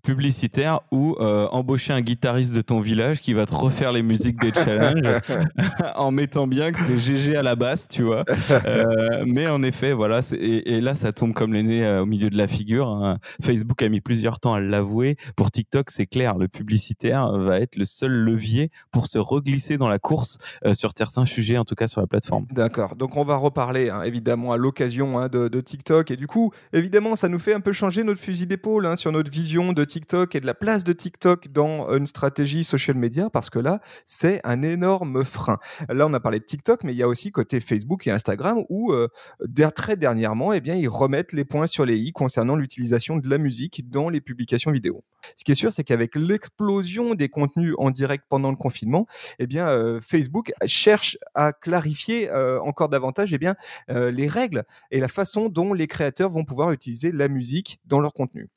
publicitaire 0.02 0.82
ou 0.92 1.16
euh, 1.20 1.48
embaucher 1.48 1.94
un 1.94 2.02
guitariste 2.02 2.54
de 2.54 2.62
ton 2.62 2.80
village 2.80 3.22
qui 3.22 3.34
va 3.34 3.46
te 3.46 3.54
refaire 3.54 3.92
les 3.92 4.02
musiques 4.02 4.40
des 4.40 4.52
challenges 4.52 5.22
en 5.96 6.12
mettant 6.12 6.48
bien 6.48 6.72
que 6.72 6.80
c'est 6.80 6.98
GG 6.98 7.36
à 7.36 7.44
la 7.44 7.56
basse, 7.56 7.88
tu 7.88 8.04
vois. 8.04 8.24
Euh, 8.52 9.24
mais 9.26 9.48
en 9.48 9.64
effet, 9.64 9.94
voilà, 9.94 10.22
et, 10.34 10.76
et, 10.76 10.82
là, 10.82 10.96
ça 10.96 11.12
tombe 11.12 11.34
comme 11.34 11.54
les 11.54 11.64
nez 11.64 11.86
euh, 11.86 12.02
au 12.02 12.06
milieu 12.06 12.30
de 12.30 12.38
la 12.38 12.48
figure. 12.48 12.88
Hein. 12.88 13.18
Facebook 13.44 13.82
a 13.82 13.90
mis 13.90 14.02
plusieurs 14.02 14.40
temps 14.40 14.54
à 14.54 14.60
l'avouer. 14.60 15.18
Pour 15.36 15.52
TikTok, 15.52 15.90
c'est 15.90 16.08
clair, 16.08 16.38
le 16.38 16.48
publicitaire 16.48 17.32
va 17.38 17.60
être 17.60 17.76
le 17.76 17.86
seul 17.86 18.12
levier 18.12 18.72
pour 18.92 19.08
se 19.08 19.18
reglisser 19.18 19.78
dans 19.78 19.90
la 19.90 20.00
course 20.00 20.38
sur 20.74 20.92
certains 20.98 21.26
sujets, 21.26 21.58
en 21.58 21.66
tout 21.66 21.76
cas 21.76 21.88
sur 21.88 22.02
la 22.02 22.08
plateforme. 22.08 22.46
D'accord. 22.52 22.96
Donc, 22.96 23.18
on 23.18 23.24
va 23.24 23.36
reparler, 23.36 23.90
hein, 23.90 24.04
évidemment, 24.04 24.52
à 24.52 24.58
l'occasion 24.58 25.20
hein, 25.20 25.28
de, 25.28 25.48
de, 25.48 25.62
TikTok. 25.62 26.12
Et 26.12 26.18
du 26.18 26.28
coup, 26.28 26.52
évidemment, 26.74 27.16
ça 27.16 27.30
nous 27.30 27.40
fait 27.40 27.54
un 27.54 27.60
peu 27.60 27.72
changer 27.72 28.04
notre 28.04 28.20
fusil 28.20 28.48
d'épaule 28.48 28.98
sur 28.98 29.12
notre 29.12 29.32
vision 29.32 29.74
de 29.74 29.84
TikTok 29.92 30.36
et 30.36 30.40
de 30.40 30.46
la 30.46 30.54
place 30.54 30.86
de 30.86 30.94
TikTok 30.94 31.50
dans 31.50 31.92
une 31.92 32.08
stratégie 32.08 32.64
social 32.64 32.96
media 32.96 33.30
parce 33.30 33.50
que 33.50 33.60
là, 33.60 33.82
c'est 34.06 34.40
un 34.46 34.62
énorme 34.62 35.26
frein. 35.26 35.58
Là, 35.90 36.08
on 36.08 36.14
a 36.14 36.20
parlé 36.22 36.40
de 36.40 36.46
TikTok, 36.46 36.86
mais 36.86 36.94
il 36.94 36.98
y 36.98 37.04
a 37.04 37.10
aussi 37.10 37.30
côté 37.34 37.60
Facebook 37.60 38.08
et 38.08 38.12
Instagram 38.12 38.64
où 38.70 38.94
euh, 38.94 39.10
très 39.76 39.98
dernièrement, 39.98 40.54
eh 40.54 40.62
bien, 40.62 40.76
ils 40.76 40.88
remettent 40.88 41.34
les 41.34 41.44
points 41.44 41.68
sur 41.68 41.84
les 41.84 41.98
i 41.98 42.14
concernant 42.14 42.56
l'utilisation 42.56 43.18
de 43.18 43.30
la 43.30 43.38
musique 43.38 43.90
dans 43.90 44.08
les 44.08 44.22
publications 44.22 44.72
vidéo. 44.72 45.04
Ce 45.36 45.44
qui 45.44 45.52
est 45.52 45.56
sûr, 45.56 45.74
c'est 45.74 45.84
qu'avec 45.84 46.16
l'explosion 46.16 47.14
des 47.14 47.28
contenus 47.28 47.76
en 47.78 47.92
direct 47.92 48.24
pendant 48.30 48.50
le 48.50 48.56
confinement, 48.56 49.08
eh 49.40 49.48
bien, 49.48 49.68
euh, 49.68 50.00
Facebook 50.00 50.54
cherche 50.66 51.18
à 51.36 51.52
clarifier 51.52 52.32
euh, 52.32 52.62
encore 52.62 52.88
davantage 52.88 53.34
eh 53.34 53.38
bien, 53.38 53.56
les 53.90 54.30
règles 54.30 54.64
et 54.92 55.02
la 55.02 55.10
façon 55.10 55.50
dont 55.50 55.74
les 55.74 55.88
créateurs 55.88 56.30
vont 56.30 56.46
pouvoir 56.46 56.72
utiliser 56.72 57.12
la 57.12 57.28
musique 57.28 57.82
dans 57.86 58.00
leur 58.00 58.14
contenu. 58.14 58.50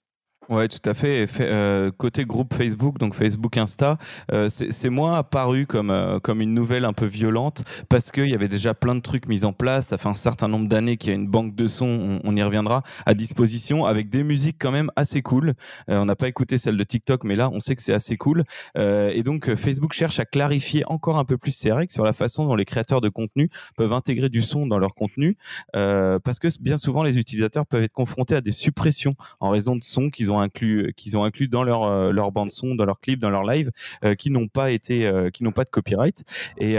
Ouais, 0.51 0.69
tout 0.69 0.91
à 0.91 0.93
fait. 0.93 1.27
Euh, 1.41 1.91
côté 1.91 2.27
groupe 2.27 2.53
Facebook, 2.53 2.99
donc 2.99 3.15
Facebook 3.15 3.57
Insta, 3.57 3.97
euh, 4.31 4.49
c'est 4.51 4.91
moins 4.91 5.15
apparu 5.15 5.65
comme, 5.67 5.91
euh, 5.91 6.19
comme 6.21 6.43
une 6.43 6.53
nouvelle 6.53 6.85
un 6.85 6.93
peu 6.93 7.07
violente 7.07 7.65
parce 7.89 8.11
qu'il 8.11 8.29
y 8.29 8.35
avait 8.35 8.49
déjà 8.49 8.75
plein 8.75 8.95
de 8.95 9.01
trucs 9.01 9.27
mis 9.27 9.47
en 9.47 9.55
place. 9.55 9.87
Ça 9.87 9.99
fait 9.99 10.09
un 10.09 10.15
certain 10.15 10.49
nombre 10.49 10.69
d'années 10.69 10.99
qu'il 10.99 11.11
y 11.11 11.13
a 11.13 11.17
une 11.17 11.29
banque 11.29 11.55
de 11.55 11.67
sons, 11.67 12.21
on, 12.23 12.37
y 12.37 12.43
reviendra, 12.43 12.83
à 13.07 13.15
disposition 13.15 13.87
avec 13.87 14.11
des 14.11 14.23
musiques 14.23 14.57
quand 14.59 14.71
même 14.71 14.91
assez 14.97 15.23
cool. 15.23 15.55
on 15.89 16.05
n'a 16.05 16.17
pas 16.17 16.29
écouté 16.29 16.59
celle 16.59 16.77
de 16.77 16.85
TikTok, 16.85 17.25
mais 17.25 17.37
là, 17.37 17.49
on 17.51 17.61
sait 17.61 17.75
que 17.75 17.81
c'est 17.81 17.95
assez 17.95 18.17
cool. 18.17 18.45
et 18.77 19.23
donc, 19.25 19.55
Facebook 19.55 19.93
cherche 19.93 20.19
à 20.19 20.25
clarifier 20.25 20.85
encore 20.87 21.19
un 21.19 21.25
peu 21.25 21.39
plus 21.39 21.53
ses 21.53 21.73
règles 21.73 21.93
sur 21.93 22.05
la 22.05 22.13
façon 22.13 22.47
dont 22.47 22.55
les 22.55 22.65
créateurs 22.65 23.01
de 23.01 23.09
contenu 23.09 23.49
peuvent 23.77 23.93
intégrer 23.93 24.29
du 24.29 24.43
son 24.43 24.67
dans 24.67 24.79
leur 24.79 24.95
contenu 24.95 25.39
parce 25.73 26.39
que 26.39 26.49
bien 26.61 26.77
souvent, 26.77 27.03
les 27.03 27.19
utilisateurs 27.19 27.67
peuvent 27.67 27.83
être 27.83 27.93
confrontés 27.93 28.35
à 28.35 28.41
des 28.41 28.53
suppressions 28.53 29.15
en 29.41 29.51
raison 29.51 29.77
de 29.77 29.85
sons 29.85 30.11
qu'ils 30.11 30.31
ont 30.31 30.34
inclus, 30.41 30.93
qu'ils 30.97 31.17
ont 31.17 31.25
inclus 31.25 31.49
dans 31.49 31.63
leur, 31.63 31.85
euh, 31.85 32.31
bande 32.31 32.51
son, 32.51 32.75
dans 32.75 32.85
leur 32.85 33.01
clip, 33.01 33.21
dans 33.21 33.31
leur 33.31 33.45
live, 33.45 33.71
euh, 34.05 34.15
qui 34.15 34.31
n'ont 34.31 34.49
pas 34.49 34.71
été, 34.71 35.07
euh, 35.07 35.31
qui 35.31 35.45
n'ont 35.45 35.53
pas 35.53 35.65
de 35.65 35.71
copyright. 35.71 36.25
Et 36.59 36.77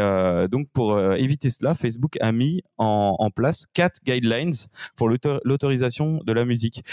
donc 0.49 0.67
pour 0.73 0.99
éviter 1.13 1.49
cela, 1.49 1.73
Facebook 1.73 2.17
a 2.21 2.31
mis 2.31 2.63
en, 2.77 3.29
place 3.35 3.65
quatre 3.73 3.99
guidelines 4.05 4.53
pour 4.95 5.09
l'autorisation 5.09 6.21
de 6.25 6.33
la 6.33 6.45
musique. 6.45 6.83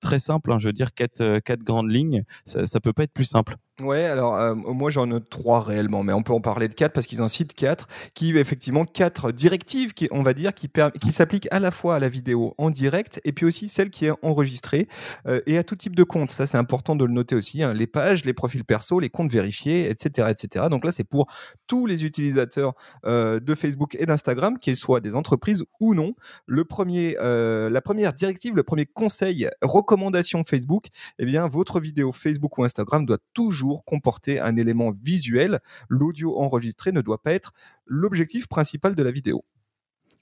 très 0.00 0.18
simple, 0.18 0.52
hein, 0.52 0.58
je 0.58 0.68
veux 0.68 0.72
dire 0.72 0.94
quatre, 0.94 1.38
quatre 1.40 1.62
grandes 1.62 1.90
lignes. 1.90 2.24
Ça, 2.44 2.66
ça 2.66 2.80
peut 2.80 2.92
pas 2.92 3.04
être 3.04 3.12
plus 3.12 3.24
simple. 3.24 3.56
Ouais, 3.82 4.06
alors 4.06 4.36
euh, 4.36 4.54
moi 4.54 4.90
j'en 4.90 5.10
ai 5.14 5.20
trois 5.20 5.60
réellement, 5.60 6.02
mais 6.02 6.14
on 6.14 6.22
peut 6.22 6.32
en 6.32 6.40
parler 6.40 6.66
de 6.66 6.72
quatre 6.72 6.94
parce 6.94 7.06
qu'ils 7.06 7.20
en 7.20 7.28
citent 7.28 7.52
quatre, 7.52 7.88
qui 8.14 8.34
effectivement 8.38 8.86
quatre 8.86 9.32
directives, 9.32 9.92
qui, 9.92 10.08
on 10.12 10.22
va 10.22 10.32
dire, 10.32 10.54
qui, 10.54 10.70
qui 10.98 11.12
s'appliquent 11.12 11.46
à 11.50 11.60
la 11.60 11.70
fois 11.70 11.96
à 11.96 11.98
la 11.98 12.08
vidéo 12.08 12.54
en 12.56 12.70
direct 12.70 13.20
et 13.24 13.32
puis 13.32 13.44
aussi 13.44 13.68
celle 13.68 13.90
qui 13.90 14.06
est 14.06 14.12
enregistrée 14.22 14.88
euh, 15.28 15.42
et 15.44 15.58
à 15.58 15.62
tout 15.62 15.76
type 15.76 15.94
de 15.94 16.04
compte. 16.04 16.30
Ça 16.30 16.46
c'est 16.46 16.56
important 16.56 16.96
de 16.96 17.04
le 17.04 17.12
noter 17.12 17.34
aussi, 17.34 17.62
hein, 17.62 17.74
les 17.74 17.86
pages, 17.86 18.24
les 18.24 18.32
profils 18.32 18.64
perso, 18.64 18.98
les 18.98 19.10
comptes 19.10 19.30
vérifiés, 19.30 19.90
etc., 19.90 20.28
etc. 20.30 20.68
Donc 20.70 20.82
là 20.82 20.90
c'est 20.90 21.04
pour 21.04 21.26
tous 21.66 21.84
les 21.84 22.06
utilisateurs 22.06 22.72
euh, 23.04 23.40
de 23.40 23.54
Facebook 23.54 23.94
et 24.00 24.06
d'Instagram, 24.06 24.58
qu'ils 24.58 24.76
soient 24.76 25.00
des 25.00 25.14
entreprises 25.14 25.64
ou 25.80 25.94
non. 25.94 26.14
Le 26.46 26.64
premier, 26.64 27.14
la 27.20 27.80
première 27.82 28.14
directive, 28.14 28.56
le 28.56 28.62
premier 28.62 28.86
conseil, 28.86 29.50
recommandation 29.60 30.44
Facebook, 30.44 30.86
eh 31.18 31.26
bien 31.26 31.46
votre 31.46 31.78
vidéo 31.78 32.10
Facebook 32.10 32.56
ou 32.56 32.64
Instagram 32.64 33.04
doit 33.04 33.18
toujours 33.66 33.84
comporter 33.84 34.38
un 34.40 34.56
élément 34.56 34.92
visuel. 34.92 35.60
L'audio 35.88 36.38
enregistré 36.38 36.92
ne 36.92 37.00
doit 37.00 37.22
pas 37.22 37.32
être 37.32 37.52
l'objectif 37.84 38.46
principal 38.46 38.94
de 38.94 39.02
la 39.02 39.10
vidéo. 39.10 39.44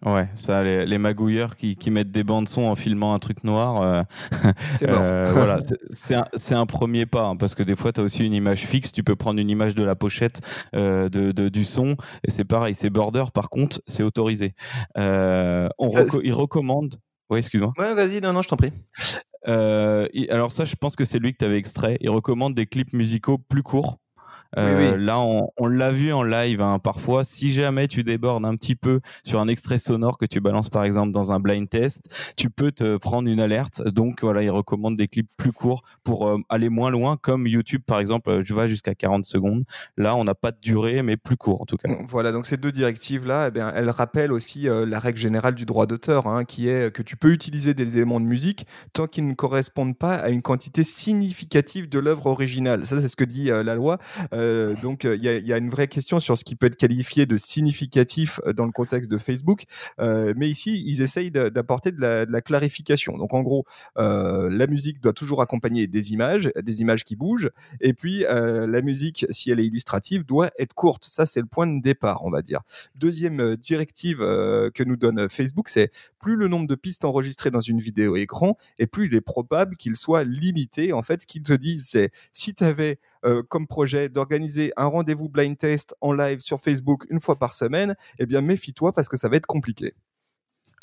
Ouais, 0.04 0.28
ça, 0.34 0.62
les, 0.62 0.98
magouilleurs 0.98 1.56
qui, 1.56 1.90
mettent 1.90 2.10
des 2.10 2.24
bandes 2.24 2.48
son 2.48 2.62
en 2.62 2.74
filmant 2.74 3.14
un 3.14 3.18
truc 3.18 3.42
noir, 3.42 3.80
euh, 3.80 4.02
c'est 4.78 4.90
euh, 4.90 5.30
voilà, 5.32 5.58
c'est 6.34 6.54
un, 6.54 6.66
premier 6.66 7.06
pas, 7.06 7.24
hein, 7.28 7.36
parce 7.36 7.54
que 7.54 7.62
des 7.62 7.74
fois, 7.74 7.90
tu 7.90 8.02
as 8.02 8.04
aussi 8.04 8.24
une 8.24 8.34
image 8.34 8.66
fixe, 8.66 8.92
tu 8.92 9.02
peux 9.02 9.16
prendre 9.16 9.40
une 9.40 9.48
image 9.48 9.74
de 9.74 9.82
la 9.82 9.94
pochette 9.94 10.42
euh, 10.74 11.08
de, 11.08 11.48
du 11.48 11.64
son, 11.64 11.96
et 12.22 12.30
c'est 12.30 12.44
pareil, 12.44 12.74
c'est 12.74 12.90
border, 12.90 13.24
par 13.32 13.48
contre, 13.48 13.80
c'est 13.86 14.02
autorisé. 14.02 14.54
on 14.96 15.68
il 16.22 16.32
recommande... 16.32 16.96
Oui, 17.30 17.38
excuse-moi. 17.38 17.72
Ouais, 17.78 17.94
vas-y, 17.94 18.20
non, 18.20 18.34
non, 18.34 18.42
je 18.42 18.48
t'en 18.48 18.56
prie. 18.56 18.72
Alors 20.30 20.52
ça, 20.52 20.64
je 20.64 20.74
pense 20.76 20.96
que 20.96 21.04
c'est 21.04 21.18
lui 21.18 21.32
que 21.32 21.38
tu 21.38 21.44
avais 21.44 21.58
extrait. 21.58 21.98
Il 22.00 22.10
recommande 22.10 22.54
des 22.54 22.66
clips 22.66 22.92
musicaux 22.92 23.38
plus 23.38 23.62
courts. 23.62 23.98
Euh, 24.56 24.96
là, 24.96 25.18
on, 25.18 25.66
l'a 25.66 25.90
vu 25.90 26.12
en 26.12 26.22
live 26.22 26.60
hein, 26.60 26.78
parfois. 26.78 27.24
Si 27.24 27.52
jamais 27.52 27.88
tu 27.88 28.04
débordes 28.04 28.44
un 28.44 28.54
petit 28.56 28.76
peu 28.76 29.00
sur 29.24 29.40
un 29.40 29.48
extrait 29.48 29.78
sonore 29.78 30.18
que 30.18 30.26
tu 30.26 30.40
balances 30.40 30.68
par 30.68 30.84
exemple 30.84 31.12
dans 31.12 31.32
un 31.32 31.40
blind 31.40 31.68
test, 31.68 32.08
tu 32.36 32.50
peux 32.50 32.72
te 32.72 32.96
prendre 32.96 33.28
une 33.28 33.40
alerte. 33.40 33.82
Donc 33.82 34.22
voilà, 34.22 34.42
il 34.42 34.50
recommande 34.50 34.96
des 34.96 35.08
clips 35.08 35.30
plus 35.36 35.52
courts 35.52 35.82
pour 36.04 36.28
euh, 36.28 36.38
aller 36.48 36.68
moins 36.68 36.90
loin, 36.90 37.16
comme 37.16 37.46
YouTube 37.46 37.82
par 37.86 38.00
exemple. 38.00 38.42
Je 38.44 38.54
vais 38.54 38.68
jusqu'à 38.68 38.94
40 38.94 39.24
secondes. 39.24 39.64
Là, 39.96 40.16
on 40.16 40.24
n'a 40.24 40.34
pas 40.34 40.52
de 40.52 40.58
durée, 40.60 41.02
mais 41.02 41.16
plus 41.16 41.36
court 41.36 41.62
en 41.62 41.66
tout 41.66 41.76
cas. 41.76 41.88
Voilà, 42.08 42.32
donc 42.32 42.46
ces 42.46 42.56
deux 42.56 42.72
directives 42.72 43.26
là, 43.26 43.46
eh 43.48 43.50
bien, 43.50 43.72
elles 43.74 43.90
rappellent 43.90 44.32
aussi 44.32 44.68
euh, 44.68 44.86
la 44.86 44.98
règle 44.98 45.18
générale 45.18 45.54
du 45.54 45.66
droit 45.66 45.86
d'auteur, 45.86 46.26
hein, 46.26 46.44
qui 46.44 46.68
est 46.68 46.92
que 46.94 47.02
tu 47.02 47.16
peux 47.16 47.32
utiliser 47.32 47.74
des 47.74 47.96
éléments 47.96 48.20
de 48.20 48.26
musique 48.26 48.66
tant 48.92 49.06
qu'ils 49.06 49.26
ne 49.26 49.34
correspondent 49.34 49.96
pas 49.96 50.14
à 50.14 50.28
une 50.28 50.42
quantité 50.42 50.84
significative 50.84 51.88
de 51.88 51.98
l'œuvre 51.98 52.26
originale. 52.26 52.86
Ça, 52.86 53.00
c'est 53.00 53.08
ce 53.08 53.16
que 53.16 53.24
dit 53.24 53.46
la 53.46 53.74
loi. 53.74 53.98
Euh, 54.43 54.43
donc 54.82 55.04
il 55.04 55.22
y, 55.22 55.52
a 55.52 55.56
une 55.56 55.70
vraie 55.70 55.88
question 55.88 56.20
sur 56.20 56.36
ce 56.36 56.44
qui 56.44 56.56
peut 56.56 56.66
être 56.66 56.76
qualifié 56.76 57.26
de 57.26 57.36
significatif 57.36 58.40
euh, 58.46 58.52
dans 58.52 58.66
le 58.66 58.72
contexte 58.72 59.10
de 59.10 59.18
Facebook. 59.18 59.64
Euh, 60.00 60.34
mais 60.36 60.48
ici, 60.48 60.82
ils 60.86 61.02
essayent 61.02 61.30
d'apporter 61.30 61.92
de, 61.92 62.00
la 62.00 62.40
clarification. 62.40 63.16
Donc 63.16 63.34
en 63.34 63.42
gros, 63.42 63.64
la 63.96 64.66
musique 64.66 65.00
doit 65.00 65.12
toujours 65.12 65.42
accompagner 65.42 65.86
des 65.86 66.12
images, 66.12 66.50
des 66.62 66.80
images 66.80 67.04
qui 67.04 67.16
bougent. 67.16 67.50
Et 67.80 67.92
puis 67.92 68.24
la 68.28 68.82
musique, 68.82 69.26
si 69.30 69.50
elle 69.50 69.60
est 69.60 69.66
illustrative, 69.66 70.24
doit 70.24 70.50
être 70.58 70.74
courte. 70.74 71.04
Ça, 71.04 71.26
c'est 71.26 71.40
le 71.40 71.46
point 71.46 71.66
de 71.66 71.80
départ, 71.80 72.24
on 72.24 72.30
va 72.30 72.42
dire. 72.42 72.60
Deuxième 72.94 73.56
directive 73.56 74.18
que 74.18 74.84
nous 74.84 74.96
donne 74.96 75.28
Facebook, 75.28 75.68
c'est 75.68 75.90
plus 76.18 76.36
le 76.36 76.48
nombre 76.48 76.66
de 76.66 76.74
pistes 76.74 77.04
enregistrées 77.04 77.50
dans 77.50 77.60
une 77.60 77.80
vidéo 77.80 78.14
grand, 78.26 78.56
et 78.78 78.86
plus 78.86 79.06
il 79.06 79.14
est 79.14 79.20
probable 79.20 79.76
qu'il 79.76 79.96
soit 79.96 80.24
limité. 80.24 80.92
En 80.92 81.02
fait, 81.02 81.22
ce 81.22 81.26
qu'ils 81.26 81.42
te 81.42 81.52
disent, 81.52 81.86
c'est 81.86 82.10
si 82.32 82.54
tu 82.54 82.64
avais 82.64 82.98
comme 83.48 83.66
projet 83.66 84.08
d'organiser 84.24 84.72
un 84.76 84.86
rendez-vous 84.86 85.28
blind 85.28 85.56
test 85.58 85.94
en 86.00 86.12
live 86.12 86.40
sur 86.40 86.60
Facebook 86.60 87.04
une 87.10 87.20
fois 87.20 87.38
par 87.38 87.52
semaine, 87.52 87.94
eh 88.18 88.26
bien 88.26 88.40
méfie-toi 88.40 88.92
parce 88.92 89.08
que 89.08 89.16
ça 89.16 89.28
va 89.28 89.36
être 89.36 89.46
compliqué. 89.46 89.94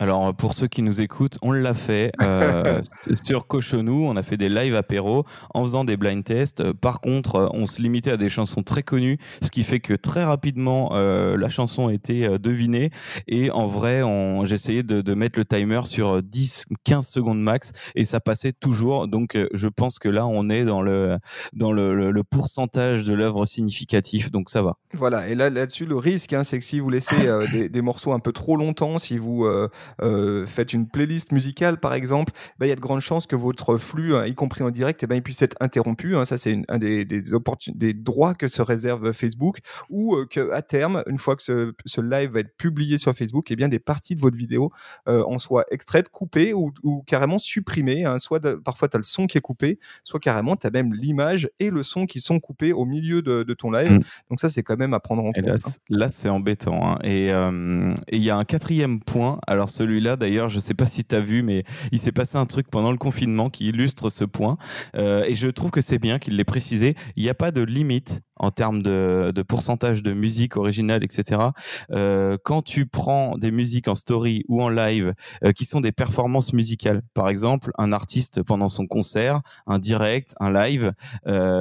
Alors, 0.01 0.33
pour 0.33 0.55
ceux 0.55 0.65
qui 0.65 0.81
nous 0.81 0.99
écoutent, 0.99 1.37
on 1.43 1.51
l'a 1.51 1.75
fait 1.75 2.11
euh, 2.23 2.81
sur 3.23 3.45
Cochonou. 3.45 4.07
On 4.07 4.15
a 4.15 4.23
fait 4.23 4.35
des 4.35 4.49
live 4.49 4.75
apéro 4.75 5.25
en 5.53 5.63
faisant 5.63 5.83
des 5.83 5.95
blind 5.95 6.23
tests. 6.23 6.73
Par 6.73 7.01
contre, 7.01 7.35
euh, 7.35 7.47
on 7.53 7.67
se 7.67 7.79
limitait 7.83 8.09
à 8.09 8.17
des 8.17 8.27
chansons 8.27 8.63
très 8.63 8.81
connues, 8.81 9.19
ce 9.43 9.51
qui 9.51 9.61
fait 9.61 9.79
que 9.79 9.93
très 9.93 10.23
rapidement, 10.23 10.89
euh, 10.93 11.37
la 11.37 11.49
chanson 11.49 11.89
a 11.89 11.93
été 11.93 12.27
devinée. 12.39 12.89
Et 13.27 13.51
en 13.51 13.67
vrai, 13.67 14.01
j'essayais 14.45 14.81
de, 14.81 15.01
de, 15.01 15.13
mettre 15.13 15.37
le 15.37 15.45
timer 15.45 15.81
sur 15.85 16.17
10-15 16.23 17.03
secondes 17.03 17.39
max 17.39 17.71
et 17.93 18.03
ça 18.03 18.19
passait 18.19 18.53
toujours. 18.53 19.07
Donc, 19.07 19.37
je 19.53 19.67
pense 19.67 19.99
que 19.99 20.09
là, 20.09 20.25
on 20.25 20.49
est 20.49 20.63
dans 20.63 20.81
le, 20.81 21.19
dans 21.53 21.71
le, 21.71 22.09
le, 22.09 22.23
pourcentage 22.23 23.05
de 23.05 23.13
l'œuvre 23.13 23.45
significatif. 23.45 24.31
Donc, 24.31 24.49
ça 24.49 24.63
va. 24.63 24.77
Voilà. 24.95 25.27
Et 25.27 25.35
là, 25.35 25.51
là-dessus, 25.51 25.85
le 25.85 25.95
risque, 25.95 26.33
hein, 26.33 26.43
c'est 26.43 26.57
que 26.57 26.65
si 26.65 26.79
vous 26.79 26.89
laissez 26.89 27.15
des, 27.51 27.69
des, 27.69 27.81
morceaux 27.83 28.13
un 28.13 28.19
peu 28.19 28.31
trop 28.31 28.57
longtemps, 28.57 28.97
si 28.97 29.19
vous 29.19 29.45
euh, 30.01 30.45
faites 30.45 30.73
une 30.73 30.87
playlist 30.87 31.31
musicale 31.31 31.79
par 31.79 31.93
exemple, 31.93 32.33
bah, 32.59 32.65
il 32.65 32.69
y 32.69 32.71
a 32.71 32.75
de 32.75 32.81
grandes 32.81 33.01
chances 33.01 33.27
que 33.27 33.35
votre 33.35 33.77
flux, 33.77 34.15
hein, 34.15 34.25
y 34.25 34.35
compris 34.35 34.63
en 34.63 34.71
direct, 34.71 35.03
eh 35.03 35.07
ben, 35.07 35.15
il 35.15 35.23
puisse 35.23 35.41
être 35.41 35.57
interrompu. 35.59 36.15
Hein. 36.15 36.25
Ça, 36.25 36.37
c'est 36.37 36.61
un 36.69 36.77
des, 36.77 37.05
des, 37.05 37.21
des, 37.73 37.93
droits 37.93 38.33
que 38.33 38.47
se 38.47 38.61
réserve 38.61 39.11
Facebook, 39.11 39.57
ou 39.89 40.15
euh, 40.15 40.25
qu'à 40.25 40.61
terme, 40.61 41.03
une 41.07 41.17
fois 41.17 41.35
que 41.35 41.43
ce, 41.43 41.73
ce, 41.85 42.01
live 42.01 42.31
va 42.31 42.41
être 42.41 42.55
publié 42.57 42.97
sur 42.97 43.13
Facebook, 43.13 43.51
eh 43.51 43.55
bien, 43.55 43.67
des 43.67 43.79
parties 43.79 44.15
de 44.15 44.21
votre 44.21 44.37
vidéo 44.37 44.71
euh, 45.07 45.23
en 45.25 45.39
soient 45.39 45.65
extraites, 45.71 46.09
coupées 46.09 46.53
ou, 46.53 46.71
ou 46.83 47.03
carrément 47.03 47.39
supprimées. 47.39 48.05
Hein. 48.05 48.19
Soit 48.19 48.41
parfois, 48.63 48.87
tu 48.87 48.97
as 48.97 48.99
le 48.99 49.03
son 49.03 49.27
qui 49.27 49.37
est 49.37 49.41
coupé, 49.41 49.79
soit 50.03 50.19
carrément, 50.19 50.55
tu 50.55 50.67
as 50.67 50.71
même 50.71 50.93
l'image 50.93 51.49
et 51.59 51.69
le 51.69 51.83
son 51.83 52.05
qui 52.05 52.19
sont 52.19 52.39
coupés 52.39 52.73
au 52.73 52.85
milieu 52.85 53.21
de, 53.21 53.43
de 53.43 53.53
ton 53.53 53.71
live. 53.71 53.91
Mmh. 53.91 54.01
Donc 54.29 54.39
ça, 54.39 54.49
c'est 54.49 54.63
quand 54.63 54.77
même 54.77 54.93
à 54.93 54.99
prendre 54.99 55.23
en 55.23 55.31
compte. 55.31 55.79
Là, 55.89 56.09
c'est 56.09 56.29
embêtant. 56.29 56.99
Et 57.03 57.27
il 57.27 58.23
y 58.23 58.29
a 58.29 58.37
un 58.37 58.45
quatrième 58.45 59.01
point. 59.01 59.39
Alors, 59.47 59.69
celui-là, 59.71 60.15
d'ailleurs, 60.15 60.49
je 60.49 60.57
ne 60.57 60.61
sais 60.61 60.73
pas 60.73 60.85
si 60.85 61.03
tu 61.03 61.15
as 61.15 61.19
vu, 61.19 61.41
mais 61.41 61.63
il 61.91 61.97
s'est 61.99 62.11
passé 62.11 62.37
un 62.37 62.45
truc 62.45 62.67
pendant 62.69 62.91
le 62.91 62.97
confinement 62.97 63.49
qui 63.49 63.67
illustre 63.67 64.09
ce 64.09 64.23
point. 64.23 64.57
Euh, 64.95 65.23
et 65.23 65.33
je 65.33 65.47
trouve 65.47 65.71
que 65.71 65.81
c'est 65.81 65.99
bien 65.99 66.19
qu'il 66.19 66.35
l'ait 66.35 66.43
précisé. 66.43 66.95
Il 67.15 67.23
n'y 67.23 67.29
a 67.29 67.33
pas 67.33 67.51
de 67.51 67.61
limite 67.61 68.21
en 68.41 68.51
termes 68.51 68.81
de, 68.81 69.31
pourcentage 69.47 70.03
de 70.03 70.13
musique 70.13 70.57
originale, 70.57 71.03
etc. 71.03 71.41
Euh, 71.91 72.37
quand 72.43 72.61
tu 72.61 72.85
prends 72.85 73.37
des 73.37 73.51
musiques 73.51 73.87
en 73.87 73.95
story 73.95 74.43
ou 74.47 74.61
en 74.61 74.69
live 74.69 75.13
euh, 75.43 75.51
qui 75.51 75.65
sont 75.65 75.79
des 75.79 75.91
performances 75.91 76.51
musicales, 76.51 77.01
par 77.13 77.29
exemple, 77.29 77.71
un 77.77 77.93
artiste 77.93 78.43
pendant 78.43 78.69
son 78.69 78.87
concert, 78.87 79.41
un 79.67 79.79
direct, 79.79 80.33
un 80.39 80.51
live 80.51 80.93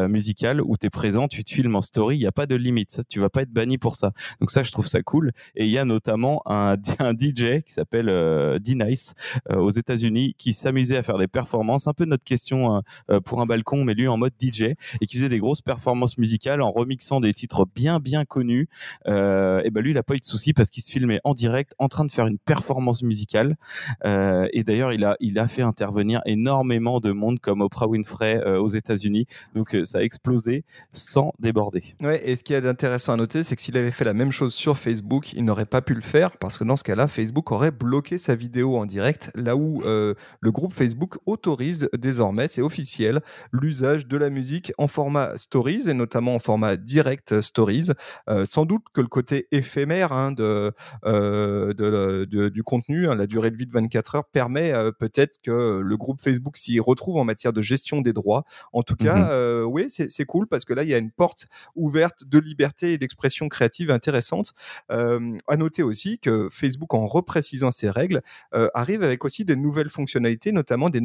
musical 0.08 0.60
où 0.60 0.76
tu 0.76 0.86
es 0.86 0.90
présent, 0.90 1.28
tu 1.28 1.44
te 1.44 1.52
filmes 1.52 1.76
en 1.76 1.82
story, 1.82 2.16
il 2.16 2.20
n'y 2.20 2.26
a 2.26 2.32
pas 2.32 2.46
de 2.46 2.54
limite. 2.54 2.90
Ça, 2.90 3.02
tu 3.02 3.20
vas 3.20 3.28
pas 3.28 3.42
être 3.42 3.52
banni 3.52 3.78
pour 3.78 3.96
ça. 3.96 4.12
Donc 4.40 4.50
ça, 4.50 4.62
je 4.62 4.72
trouve 4.72 4.86
ça 4.86 5.02
cool. 5.02 5.32
Et 5.54 5.66
il 5.66 5.70
y 5.70 5.78
a 5.78 5.84
notamment 5.84 6.42
un, 6.46 6.76
un 6.98 7.12
DJ 7.12 7.62
qui 7.62 7.72
s'appelle 7.72 8.08
euh, 8.08 8.58
D-Nice 8.58 9.14
euh, 9.50 9.56
aux 9.56 9.70
États-Unis 9.70 10.34
qui 10.38 10.52
s'amusait 10.52 10.96
à 10.96 11.02
faire 11.02 11.18
des 11.18 11.28
performances, 11.28 11.86
un 11.86 11.92
peu 11.92 12.04
notre 12.04 12.24
question 12.24 12.82
euh, 13.10 13.20
pour 13.20 13.40
un 13.40 13.46
balcon, 13.46 13.84
mais 13.84 13.94
lui 13.94 14.08
en 14.08 14.16
mode 14.16 14.32
DJ 14.40 14.62
et 14.62 15.06
qui 15.06 15.16
faisait 15.16 15.28
des 15.28 15.38
grosses 15.38 15.62
performances 15.62 16.18
musicales 16.18 16.62
remixant 16.70 17.20
des 17.20 17.32
titres 17.34 17.66
bien 17.74 18.00
bien 18.00 18.24
connus. 18.24 18.68
et 19.06 19.70
ben 19.70 19.80
lui, 19.80 19.90
il 19.90 19.98
a 19.98 20.02
pas 20.02 20.14
eu 20.14 20.18
de 20.20 20.24
souci 20.24 20.52
parce 20.52 20.70
qu'il 20.70 20.82
se 20.82 20.90
filmait 20.90 21.20
en 21.24 21.34
direct 21.34 21.74
en 21.78 21.88
train 21.88 22.04
de 22.04 22.12
faire 22.12 22.26
une 22.26 22.38
performance 22.38 23.02
musicale. 23.02 23.56
et 24.04 24.64
d'ailleurs, 24.64 24.92
il 24.92 25.04
a 25.04 25.16
il 25.20 25.38
a 25.38 25.48
fait 25.48 25.62
intervenir 25.62 26.22
énormément 26.26 27.00
de 27.00 27.12
monde 27.12 27.40
comme 27.40 27.60
Oprah 27.60 27.88
Winfrey 27.88 28.42
aux 28.44 28.68
États-Unis. 28.68 29.26
Donc 29.54 29.76
ça 29.84 29.98
a 29.98 30.02
explosé 30.02 30.64
sans 30.92 31.32
déborder. 31.38 31.82
Ouais, 32.00 32.20
et 32.24 32.36
ce 32.36 32.44
qui 32.44 32.52
est 32.52 32.66
intéressant 32.66 33.12
à 33.12 33.16
noter, 33.16 33.42
c'est 33.42 33.56
que 33.56 33.62
s'il 33.62 33.76
avait 33.76 33.90
fait 33.90 34.04
la 34.04 34.14
même 34.14 34.32
chose 34.32 34.54
sur 34.54 34.78
Facebook, 34.78 35.32
il 35.32 35.44
n'aurait 35.44 35.66
pas 35.66 35.82
pu 35.82 35.94
le 35.94 36.00
faire 36.00 36.36
parce 36.38 36.58
que 36.58 36.64
dans 36.64 36.76
ce 36.76 36.84
cas-là, 36.84 37.08
Facebook 37.08 37.52
aurait 37.52 37.70
bloqué 37.70 38.18
sa 38.18 38.34
vidéo 38.34 38.76
en 38.76 38.86
direct, 38.86 39.30
là 39.34 39.56
où 39.56 39.82
euh, 39.84 40.14
le 40.40 40.52
groupe 40.52 40.72
Facebook 40.72 41.18
autorise 41.26 41.88
désormais, 41.96 42.48
c'est 42.48 42.62
officiel, 42.62 43.20
l'usage 43.52 44.06
de 44.06 44.16
la 44.16 44.30
musique 44.30 44.72
en 44.78 44.88
format 44.88 45.36
stories 45.36 45.88
et 45.88 45.94
notamment 45.94 46.34
en 46.34 46.38
format 46.38 46.59
direct 46.76 47.40
stories. 47.40 47.90
Euh, 48.28 48.46
sans 48.46 48.64
doute 48.64 48.84
que 48.92 49.00
le 49.00 49.06
côté 49.06 49.48
éphémère 49.52 50.12
hein, 50.12 50.32
de, 50.32 50.72
euh, 51.04 51.72
de, 51.72 52.48
du 52.48 52.62
contenu, 52.62 53.08
hein, 53.08 53.14
la 53.14 53.26
durée 53.26 53.50
de 53.50 53.56
vie 53.56 53.66
de 53.66 53.72
24 53.72 54.14
heures, 54.16 54.24
permet 54.24 54.72
peut-être 54.98 55.38
que 55.42 55.80
le 55.80 55.96
groupe 55.96 56.20
Facebook 56.20 56.56
s'y 56.56 56.80
retrouve 56.80 57.16
en 57.16 57.24
matière 57.24 57.52
de 57.52 57.62
gestion 57.62 58.00
des 58.00 58.12
droits. 58.12 58.44
En 58.72 58.82
tout 58.82 58.96
cas, 58.96 59.30
mmh 59.30 59.64
oui, 59.64 59.86
c'est 59.88 60.24
cool 60.24 60.46
parce 60.46 60.64
que 60.64 60.72
là, 60.72 60.82
il 60.82 60.88
y 60.88 60.94
a 60.94 60.98
une 60.98 61.10
porte 61.10 61.46
ouverte 61.74 62.24
de 62.24 62.38
liberté 62.38 62.92
et 62.92 62.98
d'expression 62.98 63.48
créative 63.48 63.90
intéressante. 63.90 64.52
à 64.88 65.56
noter 65.56 65.82
aussi 65.82 66.18
que 66.18 66.48
Facebook, 66.50 66.94
en 66.94 67.06
reprécisant 67.06 67.70
ses 67.70 67.90
règles, 67.90 68.22
euh, 68.54 68.68
arrive 68.74 69.02
avec 69.02 69.24
aussi 69.24 69.44
des 69.44 69.56
nouvelles 69.56 69.90
fonctionnalités, 69.90 70.52
notamment 70.52 70.90
des, 70.90 71.00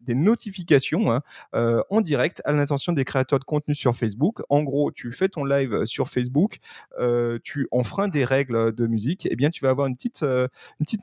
des 0.00 0.14
notifications 0.14 1.12
hein, 1.12 1.22
euh, 1.54 1.82
en 1.90 2.00
direct 2.00 2.42
à 2.44 2.52
l'intention 2.52 2.92
des 2.92 3.04
créateurs 3.04 3.38
de 3.38 3.44
contenu 3.44 3.74
sur 3.74 3.94
Facebook. 3.94 4.40
En 4.48 4.62
gros, 4.62 4.89
tu 4.90 5.12
fais 5.12 5.28
ton 5.28 5.44
live 5.44 5.84
sur 5.86 6.08
Facebook, 6.08 6.58
euh, 6.98 7.38
tu 7.42 7.68
enfreins 7.70 8.08
des 8.08 8.24
règles 8.24 8.74
de 8.74 8.86
musique, 8.86 9.26
eh 9.30 9.36
bien 9.36 9.50
tu 9.50 9.64
vas 9.64 9.70
avoir 9.70 9.86
une 9.86 9.96
petite 9.96 10.24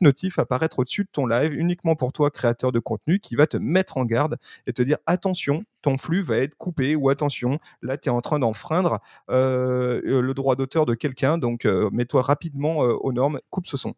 notif 0.02 0.40
apparaître 0.40 0.80
au-dessus 0.80 1.04
de 1.04 1.10
ton 1.12 1.26
live 1.28 1.54
uniquement 1.54 1.96
pour 1.96 2.14
toi, 2.14 2.32
créateur 2.32 2.72
de 2.72 2.80
contenu, 2.80 3.20
qui 3.20 3.36
va 3.36 3.48
te 3.48 3.58
mettre 3.58 3.98
en 3.98 4.06
garde 4.06 4.38
et 4.66 4.74
te 4.74 4.82
dire 4.82 4.98
attention, 5.06 5.64
ton 5.82 5.98
flux 5.98 6.22
va 6.22 6.38
être 6.38 6.56
coupé 6.56 6.96
ou 6.96 7.10
attention, 7.10 7.60
là 7.82 7.98
tu 7.98 8.10
es 8.10 8.12
en 8.12 8.22
train 8.22 8.40
d'enfreindre 8.40 9.00
le 9.30 10.32
droit 10.34 10.56
d'auteur 10.56 10.86
de 10.86 10.94
quelqu'un, 10.94 11.38
donc 11.38 11.66
mets-toi 11.66 12.22
rapidement 12.22 12.78
aux 12.80 13.14
normes, 13.14 13.40
coupe 13.50 13.68
ce 13.68 13.78
son. 13.78 13.94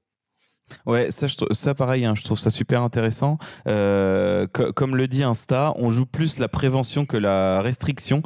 Ouais, 0.85 1.11
ça, 1.11 1.27
ça 1.51 1.73
pareil, 1.73 2.05
hein, 2.05 2.13
je 2.15 2.23
trouve 2.23 2.39
ça 2.39 2.49
super 2.49 2.81
intéressant. 2.81 3.37
Euh, 3.67 4.47
comme 4.47 4.95
le 4.95 5.07
dit 5.07 5.23
Insta, 5.23 5.73
on 5.75 5.89
joue 5.89 6.05
plus 6.05 6.39
la 6.39 6.47
prévention 6.47 7.05
que 7.05 7.17
la 7.17 7.61
restriction. 7.61 8.21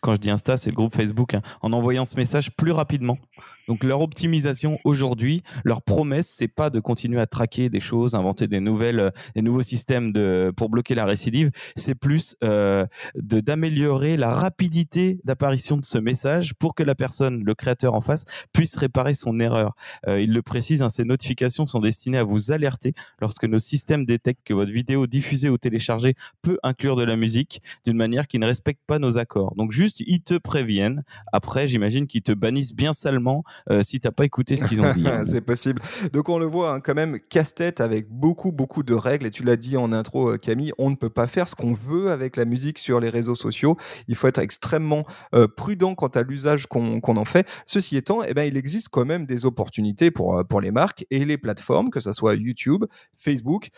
Quand 0.00 0.14
je 0.14 0.20
dis 0.20 0.30
Insta, 0.30 0.56
c'est 0.56 0.70
le 0.70 0.76
groupe 0.76 0.94
Facebook, 0.94 1.34
hein, 1.34 1.42
en 1.62 1.72
envoyant 1.72 2.04
ce 2.04 2.16
message 2.16 2.50
plus 2.52 2.72
rapidement 2.72 3.18
Donc 3.68 3.84
leur 3.84 4.00
optimisation 4.00 4.78
aujourd'hui, 4.84 5.42
leur 5.64 5.82
promesse, 5.82 6.28
c'est 6.28 6.48
pas 6.48 6.70
de 6.70 6.80
continuer 6.80 7.20
à 7.20 7.26
traquer 7.26 7.68
des 7.68 7.80
choses, 7.80 8.14
inventer 8.14 8.46
des 8.46 8.60
nouvelles, 8.60 9.00
euh, 9.00 9.10
des 9.34 9.42
nouveaux 9.42 9.62
systèmes 9.62 10.12
de 10.12 10.52
pour 10.56 10.68
bloquer 10.68 10.94
la 10.94 11.04
récidive. 11.04 11.50
C'est 11.74 11.94
plus 11.94 12.36
euh, 12.44 12.86
de 13.16 13.40
d'améliorer 13.40 14.16
la 14.16 14.32
rapidité 14.32 15.20
d'apparition 15.24 15.76
de 15.76 15.84
ce 15.84 15.98
message 15.98 16.54
pour 16.54 16.74
que 16.74 16.82
la 16.82 16.94
personne, 16.94 17.42
le 17.44 17.54
créateur 17.54 17.94
en 17.94 18.00
face, 18.00 18.24
puisse 18.52 18.76
réparer 18.76 19.14
son 19.14 19.40
erreur. 19.40 19.74
Euh, 20.06 20.20
il 20.20 20.32
le 20.32 20.42
précise, 20.42 20.82
hein, 20.82 20.88
ces 20.88 21.04
notifications 21.04 21.66
sont 21.66 21.80
destinées 21.80 22.18
à 22.18 22.24
vous 22.24 22.52
alerter 22.52 22.94
lorsque 23.20 23.44
nos 23.44 23.58
systèmes 23.58 24.06
détectent 24.06 24.44
que 24.44 24.54
votre 24.54 24.72
vidéo 24.72 25.06
diffusée 25.06 25.48
ou 25.48 25.58
téléchargée 25.58 26.14
peut 26.42 26.58
inclure 26.62 26.96
de 26.96 27.04
la 27.04 27.16
musique 27.16 27.62
d'une 27.84 27.96
manière 27.96 28.26
qui 28.26 28.38
ne 28.38 28.46
respecte 28.46 28.80
pas 28.86 28.98
nos 28.98 29.18
accords. 29.18 29.54
Donc 29.56 29.72
juste, 29.72 30.00
ils 30.06 30.22
te 30.22 30.38
préviennent. 30.38 31.04
Après, 31.32 31.68
j'imagine 31.68 32.06
qu'ils 32.06 32.22
te 32.22 32.32
bannissent 32.32 32.74
bien 32.74 32.92
salement 32.92 33.44
euh, 33.70 33.82
si 33.82 34.00
t'as 34.00 34.10
pas 34.10 34.24
écouté 34.24 34.56
ce 34.56 34.64
qu'ils 34.64 34.80
ont 34.80 34.92
dit. 34.92 35.04
c'est 35.24 35.40
possible. 35.40 35.80
Donc 36.12 36.28
on 36.28 36.38
le 36.38 36.46
voit 36.46 36.72
hein, 36.72 36.80
quand 36.80 36.94
même 36.94 37.18
casse-tête 37.18 37.80
avec 37.80 38.08
beaucoup 38.08 38.52
beaucoup 38.52 38.82
de 38.82 38.94
règles 38.94 39.26
et 39.26 39.30
tu 39.30 39.42
l'as 39.42 39.56
dit 39.56 39.76
en 39.76 39.92
intro 39.92 40.30
euh, 40.30 40.38
Camille, 40.38 40.72
on 40.78 40.90
ne 40.90 40.96
peut 40.96 41.10
pas 41.10 41.26
faire 41.26 41.48
ce 41.48 41.54
qu'on 41.54 41.72
veut 41.72 42.10
avec 42.10 42.36
la 42.36 42.44
musique 42.44 42.78
sur 42.78 43.00
les 43.00 43.08
réseaux 43.08 43.34
sociaux. 43.34 43.76
Il 44.08 44.14
faut 44.14 44.28
être 44.28 44.38
extrêmement 44.38 45.04
euh, 45.34 45.46
prudent 45.48 45.94
quant 45.94 46.08
à 46.08 46.22
l'usage 46.22 46.66
qu'on 46.66 47.00
en 47.02 47.24
fait. 47.24 47.48
Ceci 47.66 47.96
étant, 47.96 48.22
eh 48.22 48.34
ben, 48.34 48.44
il 48.44 48.56
existe 48.56 48.88
quand 48.88 49.04
même 49.04 49.26
des 49.26 49.46
opportunités 49.46 50.10
pour, 50.10 50.38
euh, 50.38 50.44
pour 50.44 50.60
les 50.60 50.70
marques 50.70 51.06
et 51.10 51.24
les 51.24 51.38
plateformes, 51.38 51.90
que 51.90 52.00
ce 52.00 52.12
soit 52.12 52.34
YouTube, 52.34 52.84
Facebook 53.16 53.68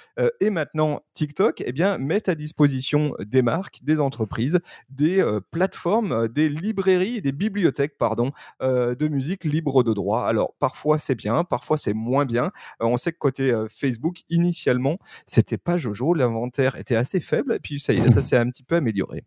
et 0.41 0.51
maintenant 0.51 1.01
TikTok, 1.15 1.63
eh 1.65 1.73
bien, 1.73 1.99
mettent 1.99 2.29
à 2.29 2.35
disposition 2.35 3.15
des 3.21 3.43
marques, 3.43 3.79
des 3.83 4.01
entreprises, 4.01 4.61
des 4.91 5.25
plateformes, 5.51 6.29
des 6.29 6.49
librairies, 6.49 7.23
des 7.23 7.33
bibliothèques, 7.33 7.97
pardon, 7.99 8.33
de 8.61 9.09
musique 9.09 9.45
libre 9.45 9.68
de 9.83 9.93
droit. 9.93 10.27
Alors 10.27 10.55
parfois 10.59 10.99
c'est 10.99 11.15
bien, 11.15 11.45
parfois 11.45 11.77
c'est 11.77 11.95
moins 11.95 12.25
bien. 12.25 12.47
Euh, 12.83 12.87
on 12.87 12.97
sait 12.97 13.13
que 13.13 13.19
côté 13.19 13.51
euh, 13.51 13.67
Facebook, 13.69 14.19
initialement, 14.29 14.99
c'était 15.27 15.59
pas 15.59 15.79
Jojo, 15.79 16.15
l'inventaire 16.15 16.77
était 16.77 16.97
assez 16.97 17.21
faible, 17.21 17.55
et 17.55 17.61
puis 17.61 17.79
ça, 17.79 17.93
y 17.93 17.99
est, 17.99 18.11
ça 18.11 18.23
s'est 18.23 18.37
un 18.37 18.47
petit 18.49 18.63
peu 18.63 18.77
amélioré. 18.77 19.25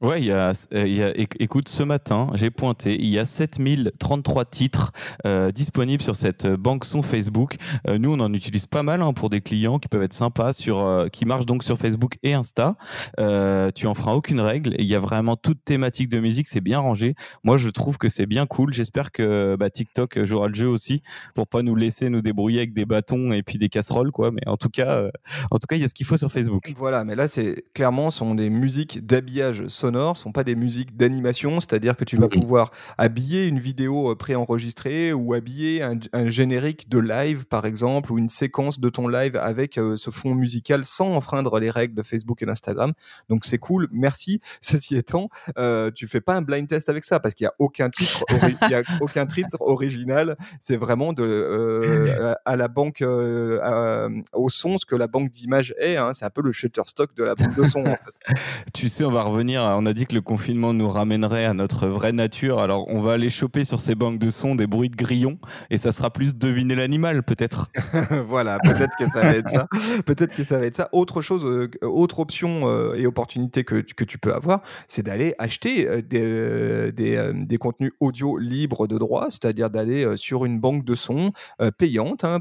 Ouais, 0.00 0.20
il 0.20 0.26
y 0.26 0.30
a, 0.30 0.52
euh, 0.74 0.86
il 0.86 0.94
y 0.94 1.02
a- 1.02 1.10
éc- 1.12 1.34
écoute, 1.40 1.68
ce 1.68 1.82
matin, 1.82 2.30
j'ai 2.34 2.52
pointé, 2.52 2.94
il 3.02 3.08
y 3.08 3.18
a 3.18 3.24
7033 3.24 4.44
titres 4.44 4.92
euh, 5.26 5.50
disponibles 5.50 6.00
sur 6.04 6.14
cette 6.14 6.44
euh, 6.44 6.56
banque 6.56 6.84
son 6.84 7.02
Facebook. 7.02 7.56
Euh, 7.88 7.98
nous, 7.98 8.12
on 8.12 8.20
en 8.20 8.32
utilise 8.32 8.66
pas 8.66 8.84
mal 8.84 9.02
hein, 9.02 9.12
pour 9.12 9.28
des 9.28 9.40
clients 9.40 9.80
qui 9.80 9.88
peuvent 9.88 10.04
être 10.04 10.12
sympas, 10.12 10.52
sur, 10.52 10.78
euh, 10.78 11.08
qui 11.08 11.24
marchent 11.24 11.46
donc 11.46 11.64
sur 11.64 11.78
Facebook 11.78 12.16
et 12.22 12.32
Insta. 12.32 12.76
Euh, 13.18 13.72
tu 13.74 13.88
en 13.88 13.94
feras 13.94 14.12
aucune 14.12 14.38
règle. 14.38 14.76
Il 14.78 14.86
y 14.86 14.94
a 14.94 15.00
vraiment 15.00 15.34
toute 15.34 15.64
thématique 15.64 16.08
de 16.10 16.20
musique, 16.20 16.46
c'est 16.46 16.60
bien 16.60 16.78
rangé. 16.78 17.16
Moi, 17.42 17.56
je 17.56 17.68
trouve 17.68 17.98
que 17.98 18.08
c'est 18.08 18.26
bien 18.26 18.46
cool. 18.46 18.72
J'espère 18.72 19.10
que 19.10 19.56
bah, 19.58 19.68
TikTok 19.68 20.22
jouera 20.22 20.46
le 20.46 20.54
jeu 20.54 20.68
aussi 20.68 21.02
pour 21.34 21.48
pas 21.48 21.62
nous 21.62 21.74
laisser 21.74 22.08
nous 22.08 22.22
débrouiller 22.22 22.58
avec 22.58 22.72
des 22.72 22.86
bâtons 22.86 23.32
et 23.32 23.42
puis 23.42 23.58
des 23.58 23.68
casseroles, 23.68 24.12
quoi. 24.12 24.30
Mais 24.30 24.46
en 24.46 24.56
tout 24.56 24.70
cas, 24.70 25.08
en 25.50 25.58
tout 25.58 25.66
cas, 25.66 25.74
il 25.74 25.82
y 25.82 25.84
a 25.84 25.88
ce 25.88 25.94
qu'il 25.94 26.06
faut 26.06 26.16
sur 26.16 26.30
Facebook. 26.30 26.72
Voilà, 26.76 27.02
mais 27.02 27.16
là, 27.16 27.26
c'est 27.26 27.64
clairement 27.74 28.12
sont 28.12 28.36
des 28.36 28.48
musiques 28.48 29.04
d'habillage 29.04 29.66
sonore, 29.66 29.87
sont 30.14 30.32
pas 30.32 30.44
des 30.44 30.54
musiques 30.54 30.96
d'animation, 30.96 31.60
c'est-à-dire 31.60 31.96
que 31.96 32.04
tu 32.04 32.16
vas 32.16 32.28
pouvoir 32.28 32.70
habiller 32.98 33.46
une 33.46 33.58
vidéo 33.58 34.10
euh, 34.12 34.14
préenregistrée 34.14 35.12
ou 35.12 35.34
habiller 35.34 35.82
un, 35.82 35.98
un 36.12 36.28
générique 36.30 36.88
de 36.88 36.98
live, 36.98 37.46
par 37.46 37.64
exemple, 37.66 38.12
ou 38.12 38.18
une 38.18 38.28
séquence 38.28 38.80
de 38.80 38.88
ton 38.88 39.08
live 39.08 39.36
avec 39.36 39.78
euh, 39.78 39.96
ce 39.96 40.10
fond 40.10 40.34
musical 40.34 40.84
sans 40.84 41.14
enfreindre 41.14 41.58
les 41.60 41.70
règles 41.70 41.94
de 41.94 42.02
Facebook 42.02 42.42
et 42.42 42.46
d'Instagram. 42.46 42.92
Donc 43.28 43.44
c'est 43.44 43.58
cool, 43.58 43.88
merci. 43.92 44.40
Ceci 44.60 44.96
étant, 44.96 45.28
euh, 45.58 45.90
tu 45.94 46.06
fais 46.06 46.20
pas 46.20 46.34
un 46.34 46.42
blind 46.42 46.66
test 46.68 46.88
avec 46.88 47.04
ça 47.04 47.20
parce 47.20 47.34
qu'il 47.34 47.44
y 47.44 47.48
a 47.48 47.54
aucun 47.58 47.90
titre, 47.90 48.24
ori- 48.30 48.56
il 48.62 48.70
y 48.70 48.74
a 48.74 48.82
aucun 49.00 49.26
titre 49.26 49.56
original. 49.60 50.36
C'est 50.60 50.76
vraiment 50.76 51.12
de 51.12 51.22
euh, 51.24 52.32
à, 52.44 52.52
à 52.52 52.56
la 52.56 52.68
banque, 52.68 53.02
à- 53.02 54.08
au 54.32 54.48
son, 54.48 54.78
ce 54.78 54.86
que 54.86 54.96
la 54.96 55.06
banque 55.06 55.30
d'images 55.30 55.74
est. 55.78 55.96
hein. 55.96 56.12
C'est 56.12 56.24
un 56.24 56.30
peu 56.30 56.42
le 56.42 56.52
Shutterstock 56.52 57.14
de 57.16 57.24
la 57.24 57.34
banque 57.34 57.54
de 57.56 57.64
son. 57.64 57.80
en 57.80 57.84
fait. 57.96 58.34
Tu 58.74 58.88
sais, 58.88 59.04
on 59.04 59.10
va 59.10 59.22
revenir. 59.22 59.62
On 59.78 59.86
a 59.86 59.92
dit 59.92 60.06
que 60.06 60.14
le 60.14 60.20
confinement 60.20 60.74
nous 60.74 60.88
ramènerait 60.90 61.44
à 61.44 61.54
notre 61.54 61.86
vraie 61.86 62.12
nature. 62.12 62.58
Alors, 62.58 62.88
on 62.88 63.00
va 63.00 63.12
aller 63.12 63.30
choper 63.30 63.62
sur 63.64 63.78
ces 63.78 63.94
banques 63.94 64.18
de 64.18 64.28
sons 64.30 64.54
des 64.56 64.66
bruits 64.66 64.90
de 64.90 64.96
grillons 64.96 65.38
et 65.70 65.76
ça 65.76 65.92
sera 65.92 66.10
plus 66.12 66.34
deviner 66.34 66.74
l'animal, 66.74 67.22
peut-être. 67.22 67.70
voilà, 68.26 68.58
peut-être 68.58 68.96
que 68.98 69.08
ça 69.08 69.20
va 69.22 69.36
être 69.36 69.50
ça. 69.50 69.68
Peut-être 70.04 70.34
que 70.34 70.42
ça 70.42 70.58
va 70.58 70.66
être 70.66 70.74
ça. 70.74 70.88
Autre 70.92 71.20
chose, 71.20 71.44
euh, 71.44 71.68
autre 71.82 72.18
option 72.18 72.68
euh, 72.68 72.94
et 72.94 73.06
opportunité 73.06 73.62
que, 73.62 73.80
tu- 73.80 73.94
que 73.94 74.04
tu 74.04 74.18
peux 74.18 74.34
avoir, 74.34 74.62
c'est 74.88 75.02
d'aller 75.04 75.34
acheter 75.38 75.86
euh, 75.88 76.02
des, 76.02 76.92
des, 76.92 77.30
des 77.34 77.58
contenus 77.58 77.92
audio 78.00 78.36
libres 78.38 78.86
de 78.88 78.98
droit, 78.98 79.26
c'est-à-dire 79.30 79.70
d'aller 79.70 80.16
sur 80.16 80.44
une 80.44 80.58
banque 80.58 80.84
de 80.84 80.94
sons 80.96 81.32
payante. 81.78 82.24
hein. 82.24 82.40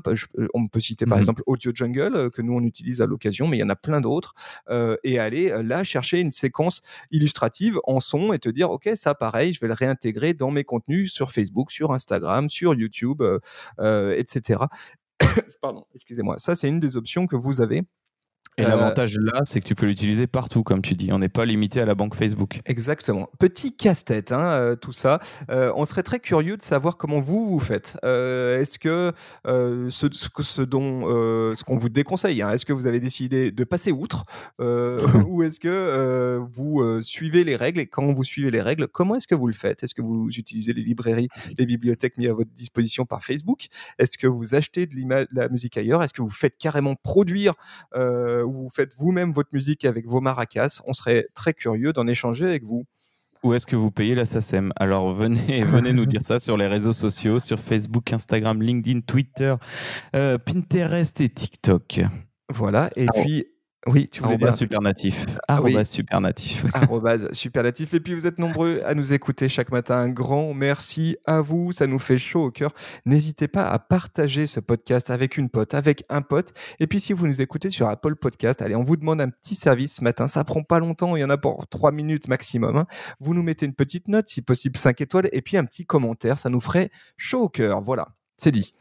On 0.54 0.68
peut 0.68 0.80
citer 0.80 1.06
par 1.06 1.18
Mhm. 1.18 1.22
exemple 1.22 1.44
Audio 1.46 1.72
Jungle, 1.74 2.32
que 2.32 2.42
nous 2.42 2.54
on 2.54 2.62
utilise 2.64 3.02
à 3.02 3.06
l'occasion, 3.06 3.48
mais 3.48 3.58
il 3.58 3.60
y 3.60 3.64
en 3.64 3.70
a 3.70 3.76
plein 3.76 4.02
d'autres. 4.02 4.34
et 5.04 5.20
aller 5.20 5.54
là 5.64 5.84
chercher 5.84 6.20
une 6.20 6.32
séquence 6.32 6.82
illustrative 7.28 7.80
en 7.84 8.00
son 8.00 8.32
et 8.32 8.40
te 8.40 8.48
dire, 8.50 8.72
OK, 8.72 8.90
ça 8.96 9.14
pareil, 9.14 9.54
je 9.54 9.60
vais 9.60 9.68
le 9.68 9.74
réintégrer 9.74 10.34
dans 10.34 10.50
mes 10.50 10.64
contenus 10.64 11.12
sur 11.12 11.32
Facebook, 11.32 11.72
sur 11.72 11.92
Instagram, 11.92 12.50
sur 12.50 12.74
YouTube, 12.74 13.22
euh, 13.22 13.40
euh, 13.80 14.16
etc. 14.18 14.62
Pardon, 15.62 15.86
excusez-moi. 15.94 16.38
Ça, 16.38 16.56
c'est 16.56 16.70
une 16.70 16.80
des 16.80 16.96
options 16.96 17.28
que 17.28 17.36
vous 17.36 17.60
avez. 17.60 17.84
Et 18.60 18.64
Euh, 18.66 18.70
l'avantage 18.70 19.18
là, 19.20 19.44
c'est 19.46 19.60
que 19.60 19.68
tu 19.68 19.76
peux 19.76 19.86
l'utiliser 19.86 20.26
partout, 20.26 20.64
comme 20.64 20.82
tu 20.82 20.96
dis. 20.96 21.12
On 21.12 21.20
n'est 21.20 21.30
pas 21.30 21.46
limité 21.46 21.80
à 21.80 21.86
la 21.86 21.94
banque 21.94 22.16
Facebook. 22.16 22.60
Exactement. 22.66 23.30
Petit 23.38 23.76
casse-tête, 23.76 24.32
hein, 24.32 24.50
euh, 24.50 24.76
tout 24.76 24.94
ça. 24.94 25.20
Euh, 25.52 25.72
on 25.76 25.86
serait 25.86 26.02
très 26.02 26.20
curieux 26.20 26.58
de 26.58 26.64
savoir 26.64 26.98
comment 26.98 27.20
vous 27.20 27.50
vous 27.52 27.60
faites. 27.60 27.98
Est-ce 28.04 28.80
que 28.80 29.12
ce, 29.46 29.90
ce, 30.12 30.28
ce 30.40 30.62
dont 30.64 31.08
ce 31.08 31.64
qu'on 31.64 31.78
vous 31.78 31.90
déconseille, 31.90 32.42
hein, 32.42 32.52
est-ce 32.52 32.66
que 32.66 32.74
vous 32.74 32.88
avez 32.88 33.00
décidé 33.00 33.52
de 33.52 33.64
passer 33.64 33.92
outre, 33.92 34.26
ou 34.60 35.44
est-ce 35.44 35.60
que 35.60 36.40
vous 36.52 37.02
suivez 37.02 37.44
les 37.44 37.56
règles? 37.56 37.80
Et 37.80 37.88
quand 37.88 38.12
vous 38.12 38.24
suivez 38.24 38.50
les 38.50 38.62
règles, 38.62 38.88
comment 38.88 39.16
est-ce 39.16 39.28
que 39.28 39.36
vous 39.36 39.48
le 39.48 39.54
faites? 39.54 39.84
Est-ce 39.84 39.94
que 39.94 40.02
vous 40.02 40.30
utilisez 40.36 40.74
les 40.74 40.82
librairies, 40.82 41.28
les 41.58 41.66
bibliothèques 41.66 42.18
mises 42.18 42.30
à 42.30 42.34
votre 42.34 42.52
disposition 42.52 43.06
par 43.06 43.24
Facebook? 43.24 43.68
Est-ce 44.00 44.18
que 44.18 44.28
vous 44.28 44.56
achetez 44.56 44.88
de, 44.88 44.96
de 44.96 45.28
la 45.34 45.48
musique 45.50 45.78
ailleurs? 45.78 46.02
Est-ce 46.04 46.14
que 46.14 46.22
vous 46.22 46.30
faites 46.30 46.58
carrément 46.58 46.96
produire 46.96 47.54
ou 48.48 48.52
vous 48.52 48.70
faites 48.70 48.94
vous-même 48.96 49.34
votre 49.34 49.50
musique 49.54 49.86
avec 49.86 50.08
vos 50.08 50.22
maracas 50.22 50.82
On 50.88 50.94
serait 50.94 51.28
très 51.34 51.54
curieux 51.54 51.94
d'en 51.94 52.08
échanger 52.08 52.46
avec 52.46 52.64
vous. 52.64 52.86
Où 53.44 53.54
est-ce 53.54 53.68
que 53.68 53.76
vous 53.76 53.92
payez 53.92 54.16
la 54.16 54.26
SACEM 54.26 54.72
Alors 54.78 55.14
venez, 55.14 55.64
venez 55.66 55.94
nous 55.94 56.06
dire 56.06 56.24
ça 56.24 56.40
sur 56.40 56.58
les 56.58 56.68
réseaux 56.68 56.94
sociaux, 56.94 57.40
sur 57.40 57.60
Facebook, 57.60 58.12
Instagram, 58.12 58.62
LinkedIn, 58.62 59.02
Twitter, 59.02 59.56
euh, 60.16 60.38
Pinterest 60.38 61.22
et 61.22 61.30
TikTok. 61.30 62.02
Voilà, 62.50 62.90
et 62.96 63.08
puis, 63.08 63.46
oui, 63.86 64.10
tu 64.10 64.22
voulais 64.22 64.38
dire 64.38 64.54
supernatif. 64.54 65.26
Ah 65.48 65.62
oui. 65.62 65.86
Supernatif. 65.86 66.66
arrobase 66.74 67.32
superlatif. 67.32 67.94
Et 67.94 68.00
puis 68.00 68.14
vous 68.16 68.26
êtes 68.26 68.38
nombreux 68.40 68.82
à 68.86 68.94
nous 68.94 69.14
écouter 69.14 69.48
chaque 69.48 69.72
matin. 69.72 69.96
Un 69.98 70.10
grand 70.10 70.54
merci 70.54 71.16
à 71.26 71.42
vous, 71.42 71.72
ça 71.72 71.88
nous 71.88 72.00
fait 72.00 72.18
chaud 72.18 72.46
au 72.46 72.52
cœur. 72.52 72.72
N'hésitez 73.06 73.48
pas 73.48 73.66
à 73.66 73.80
partager 73.80 74.46
ce 74.48 74.60
podcast 74.60 75.10
avec 75.10 75.38
une 75.38 75.50
pote, 75.50 75.74
avec 75.74 76.04
un 76.10 76.22
pote. 76.22 76.54
Et 76.80 76.88
puis 76.88 77.00
si 77.00 77.14
vous 77.14 77.28
nous 77.28 77.42
écoutez 77.42 77.70
sur 77.70 77.88
Apple 77.88 78.16
Podcast, 78.16 78.62
allez, 78.62 78.76
on 78.76 78.84
vous 78.84 78.98
demande 78.98 79.22
un 79.22 79.30
petit 79.30 79.56
service 79.56 79.96
ce 79.96 80.04
matin. 80.04 80.28
Ça 80.28 80.44
prend 80.44 80.64
pas 80.64 80.80
longtemps, 80.80 81.16
il 81.16 81.22
y 81.22 81.24
en 81.24 81.30
a 81.30 81.38
pour 81.38 81.68
trois 81.68 81.92
minutes 81.92 82.28
maximum. 82.28 82.76
hein. 82.76 82.88
Vous 83.20 83.34
nous 83.34 83.44
mettez 83.44 83.66
une 83.66 83.76
petite 83.76 84.08
note, 84.10 84.28
si 84.28 84.42
possible 84.42 84.78
5 84.78 85.00
étoiles, 85.02 85.30
et 85.32 85.42
puis 85.42 85.56
un 85.56 85.64
petit 85.64 85.86
commentaire. 85.86 86.40
Ça 86.40 86.50
nous 86.50 86.60
ferait 86.60 86.90
chaud 87.16 87.44
au 87.44 87.50
cœur. 87.50 87.82
Voilà, 87.82 88.08
c'est 88.36 88.52
dit. 88.52 88.74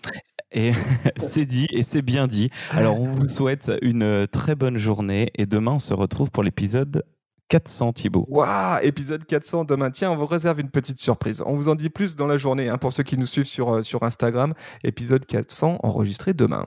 Et 0.53 0.73
c'est 1.17 1.47
dit 1.47 1.67
et 1.71 1.83
c'est 1.83 2.03
bien 2.03 2.27
dit. 2.27 2.51
Alors 2.71 3.01
on 3.01 3.11
vous 3.11 3.29
souhaite 3.29 3.71
une 3.83 4.03
euh, 4.03 4.27
très 4.27 4.55
bonne 4.55 4.77
journée 4.77 5.31
et 5.35 5.47
demain 5.47 5.73
on 5.73 5.79
se 5.79 5.95
retrouve 5.95 6.31
pour 6.31 6.43
l'épisode 6.43 7.05
400 7.49 7.93
Thibaut. 7.93 8.27
Waouh, 8.29 8.81
épisode 8.83 9.25
400 9.25 9.65
demain. 9.65 9.91
Tiens, 9.91 10.11
on 10.11 10.17
vous 10.17 10.27
réserve 10.27 10.61
une 10.61 10.71
petite 10.71 10.99
surprise. 10.99 11.43
On 11.47 11.55
vous 11.55 11.69
en 11.69 11.75
dit 11.75 11.91
plus 11.91 12.17
dans 12.17 12.27
la 12.27 12.37
journée 12.37 12.69
hein, 12.69 12.79
pour 12.79 12.93
ceux 12.93 13.05
qui 13.05 13.17
nous 13.17 13.27
suivent 13.27 13.47
sur, 13.47 13.73
euh, 13.73 13.83
sur 13.83 14.03
Instagram. 14.03 14.55
Épisode 14.83 15.27
400 15.27 15.79
enregistré 15.83 16.35
demain. 16.35 16.67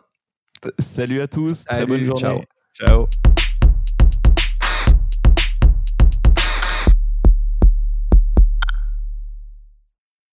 Salut 0.77 1.21
à 1.21 1.27
tous, 1.27 1.63
très 1.65 1.85
bonne 1.85 2.03
journée. 2.03 2.45
ciao. 2.75 3.07
ciao. 3.07 3.48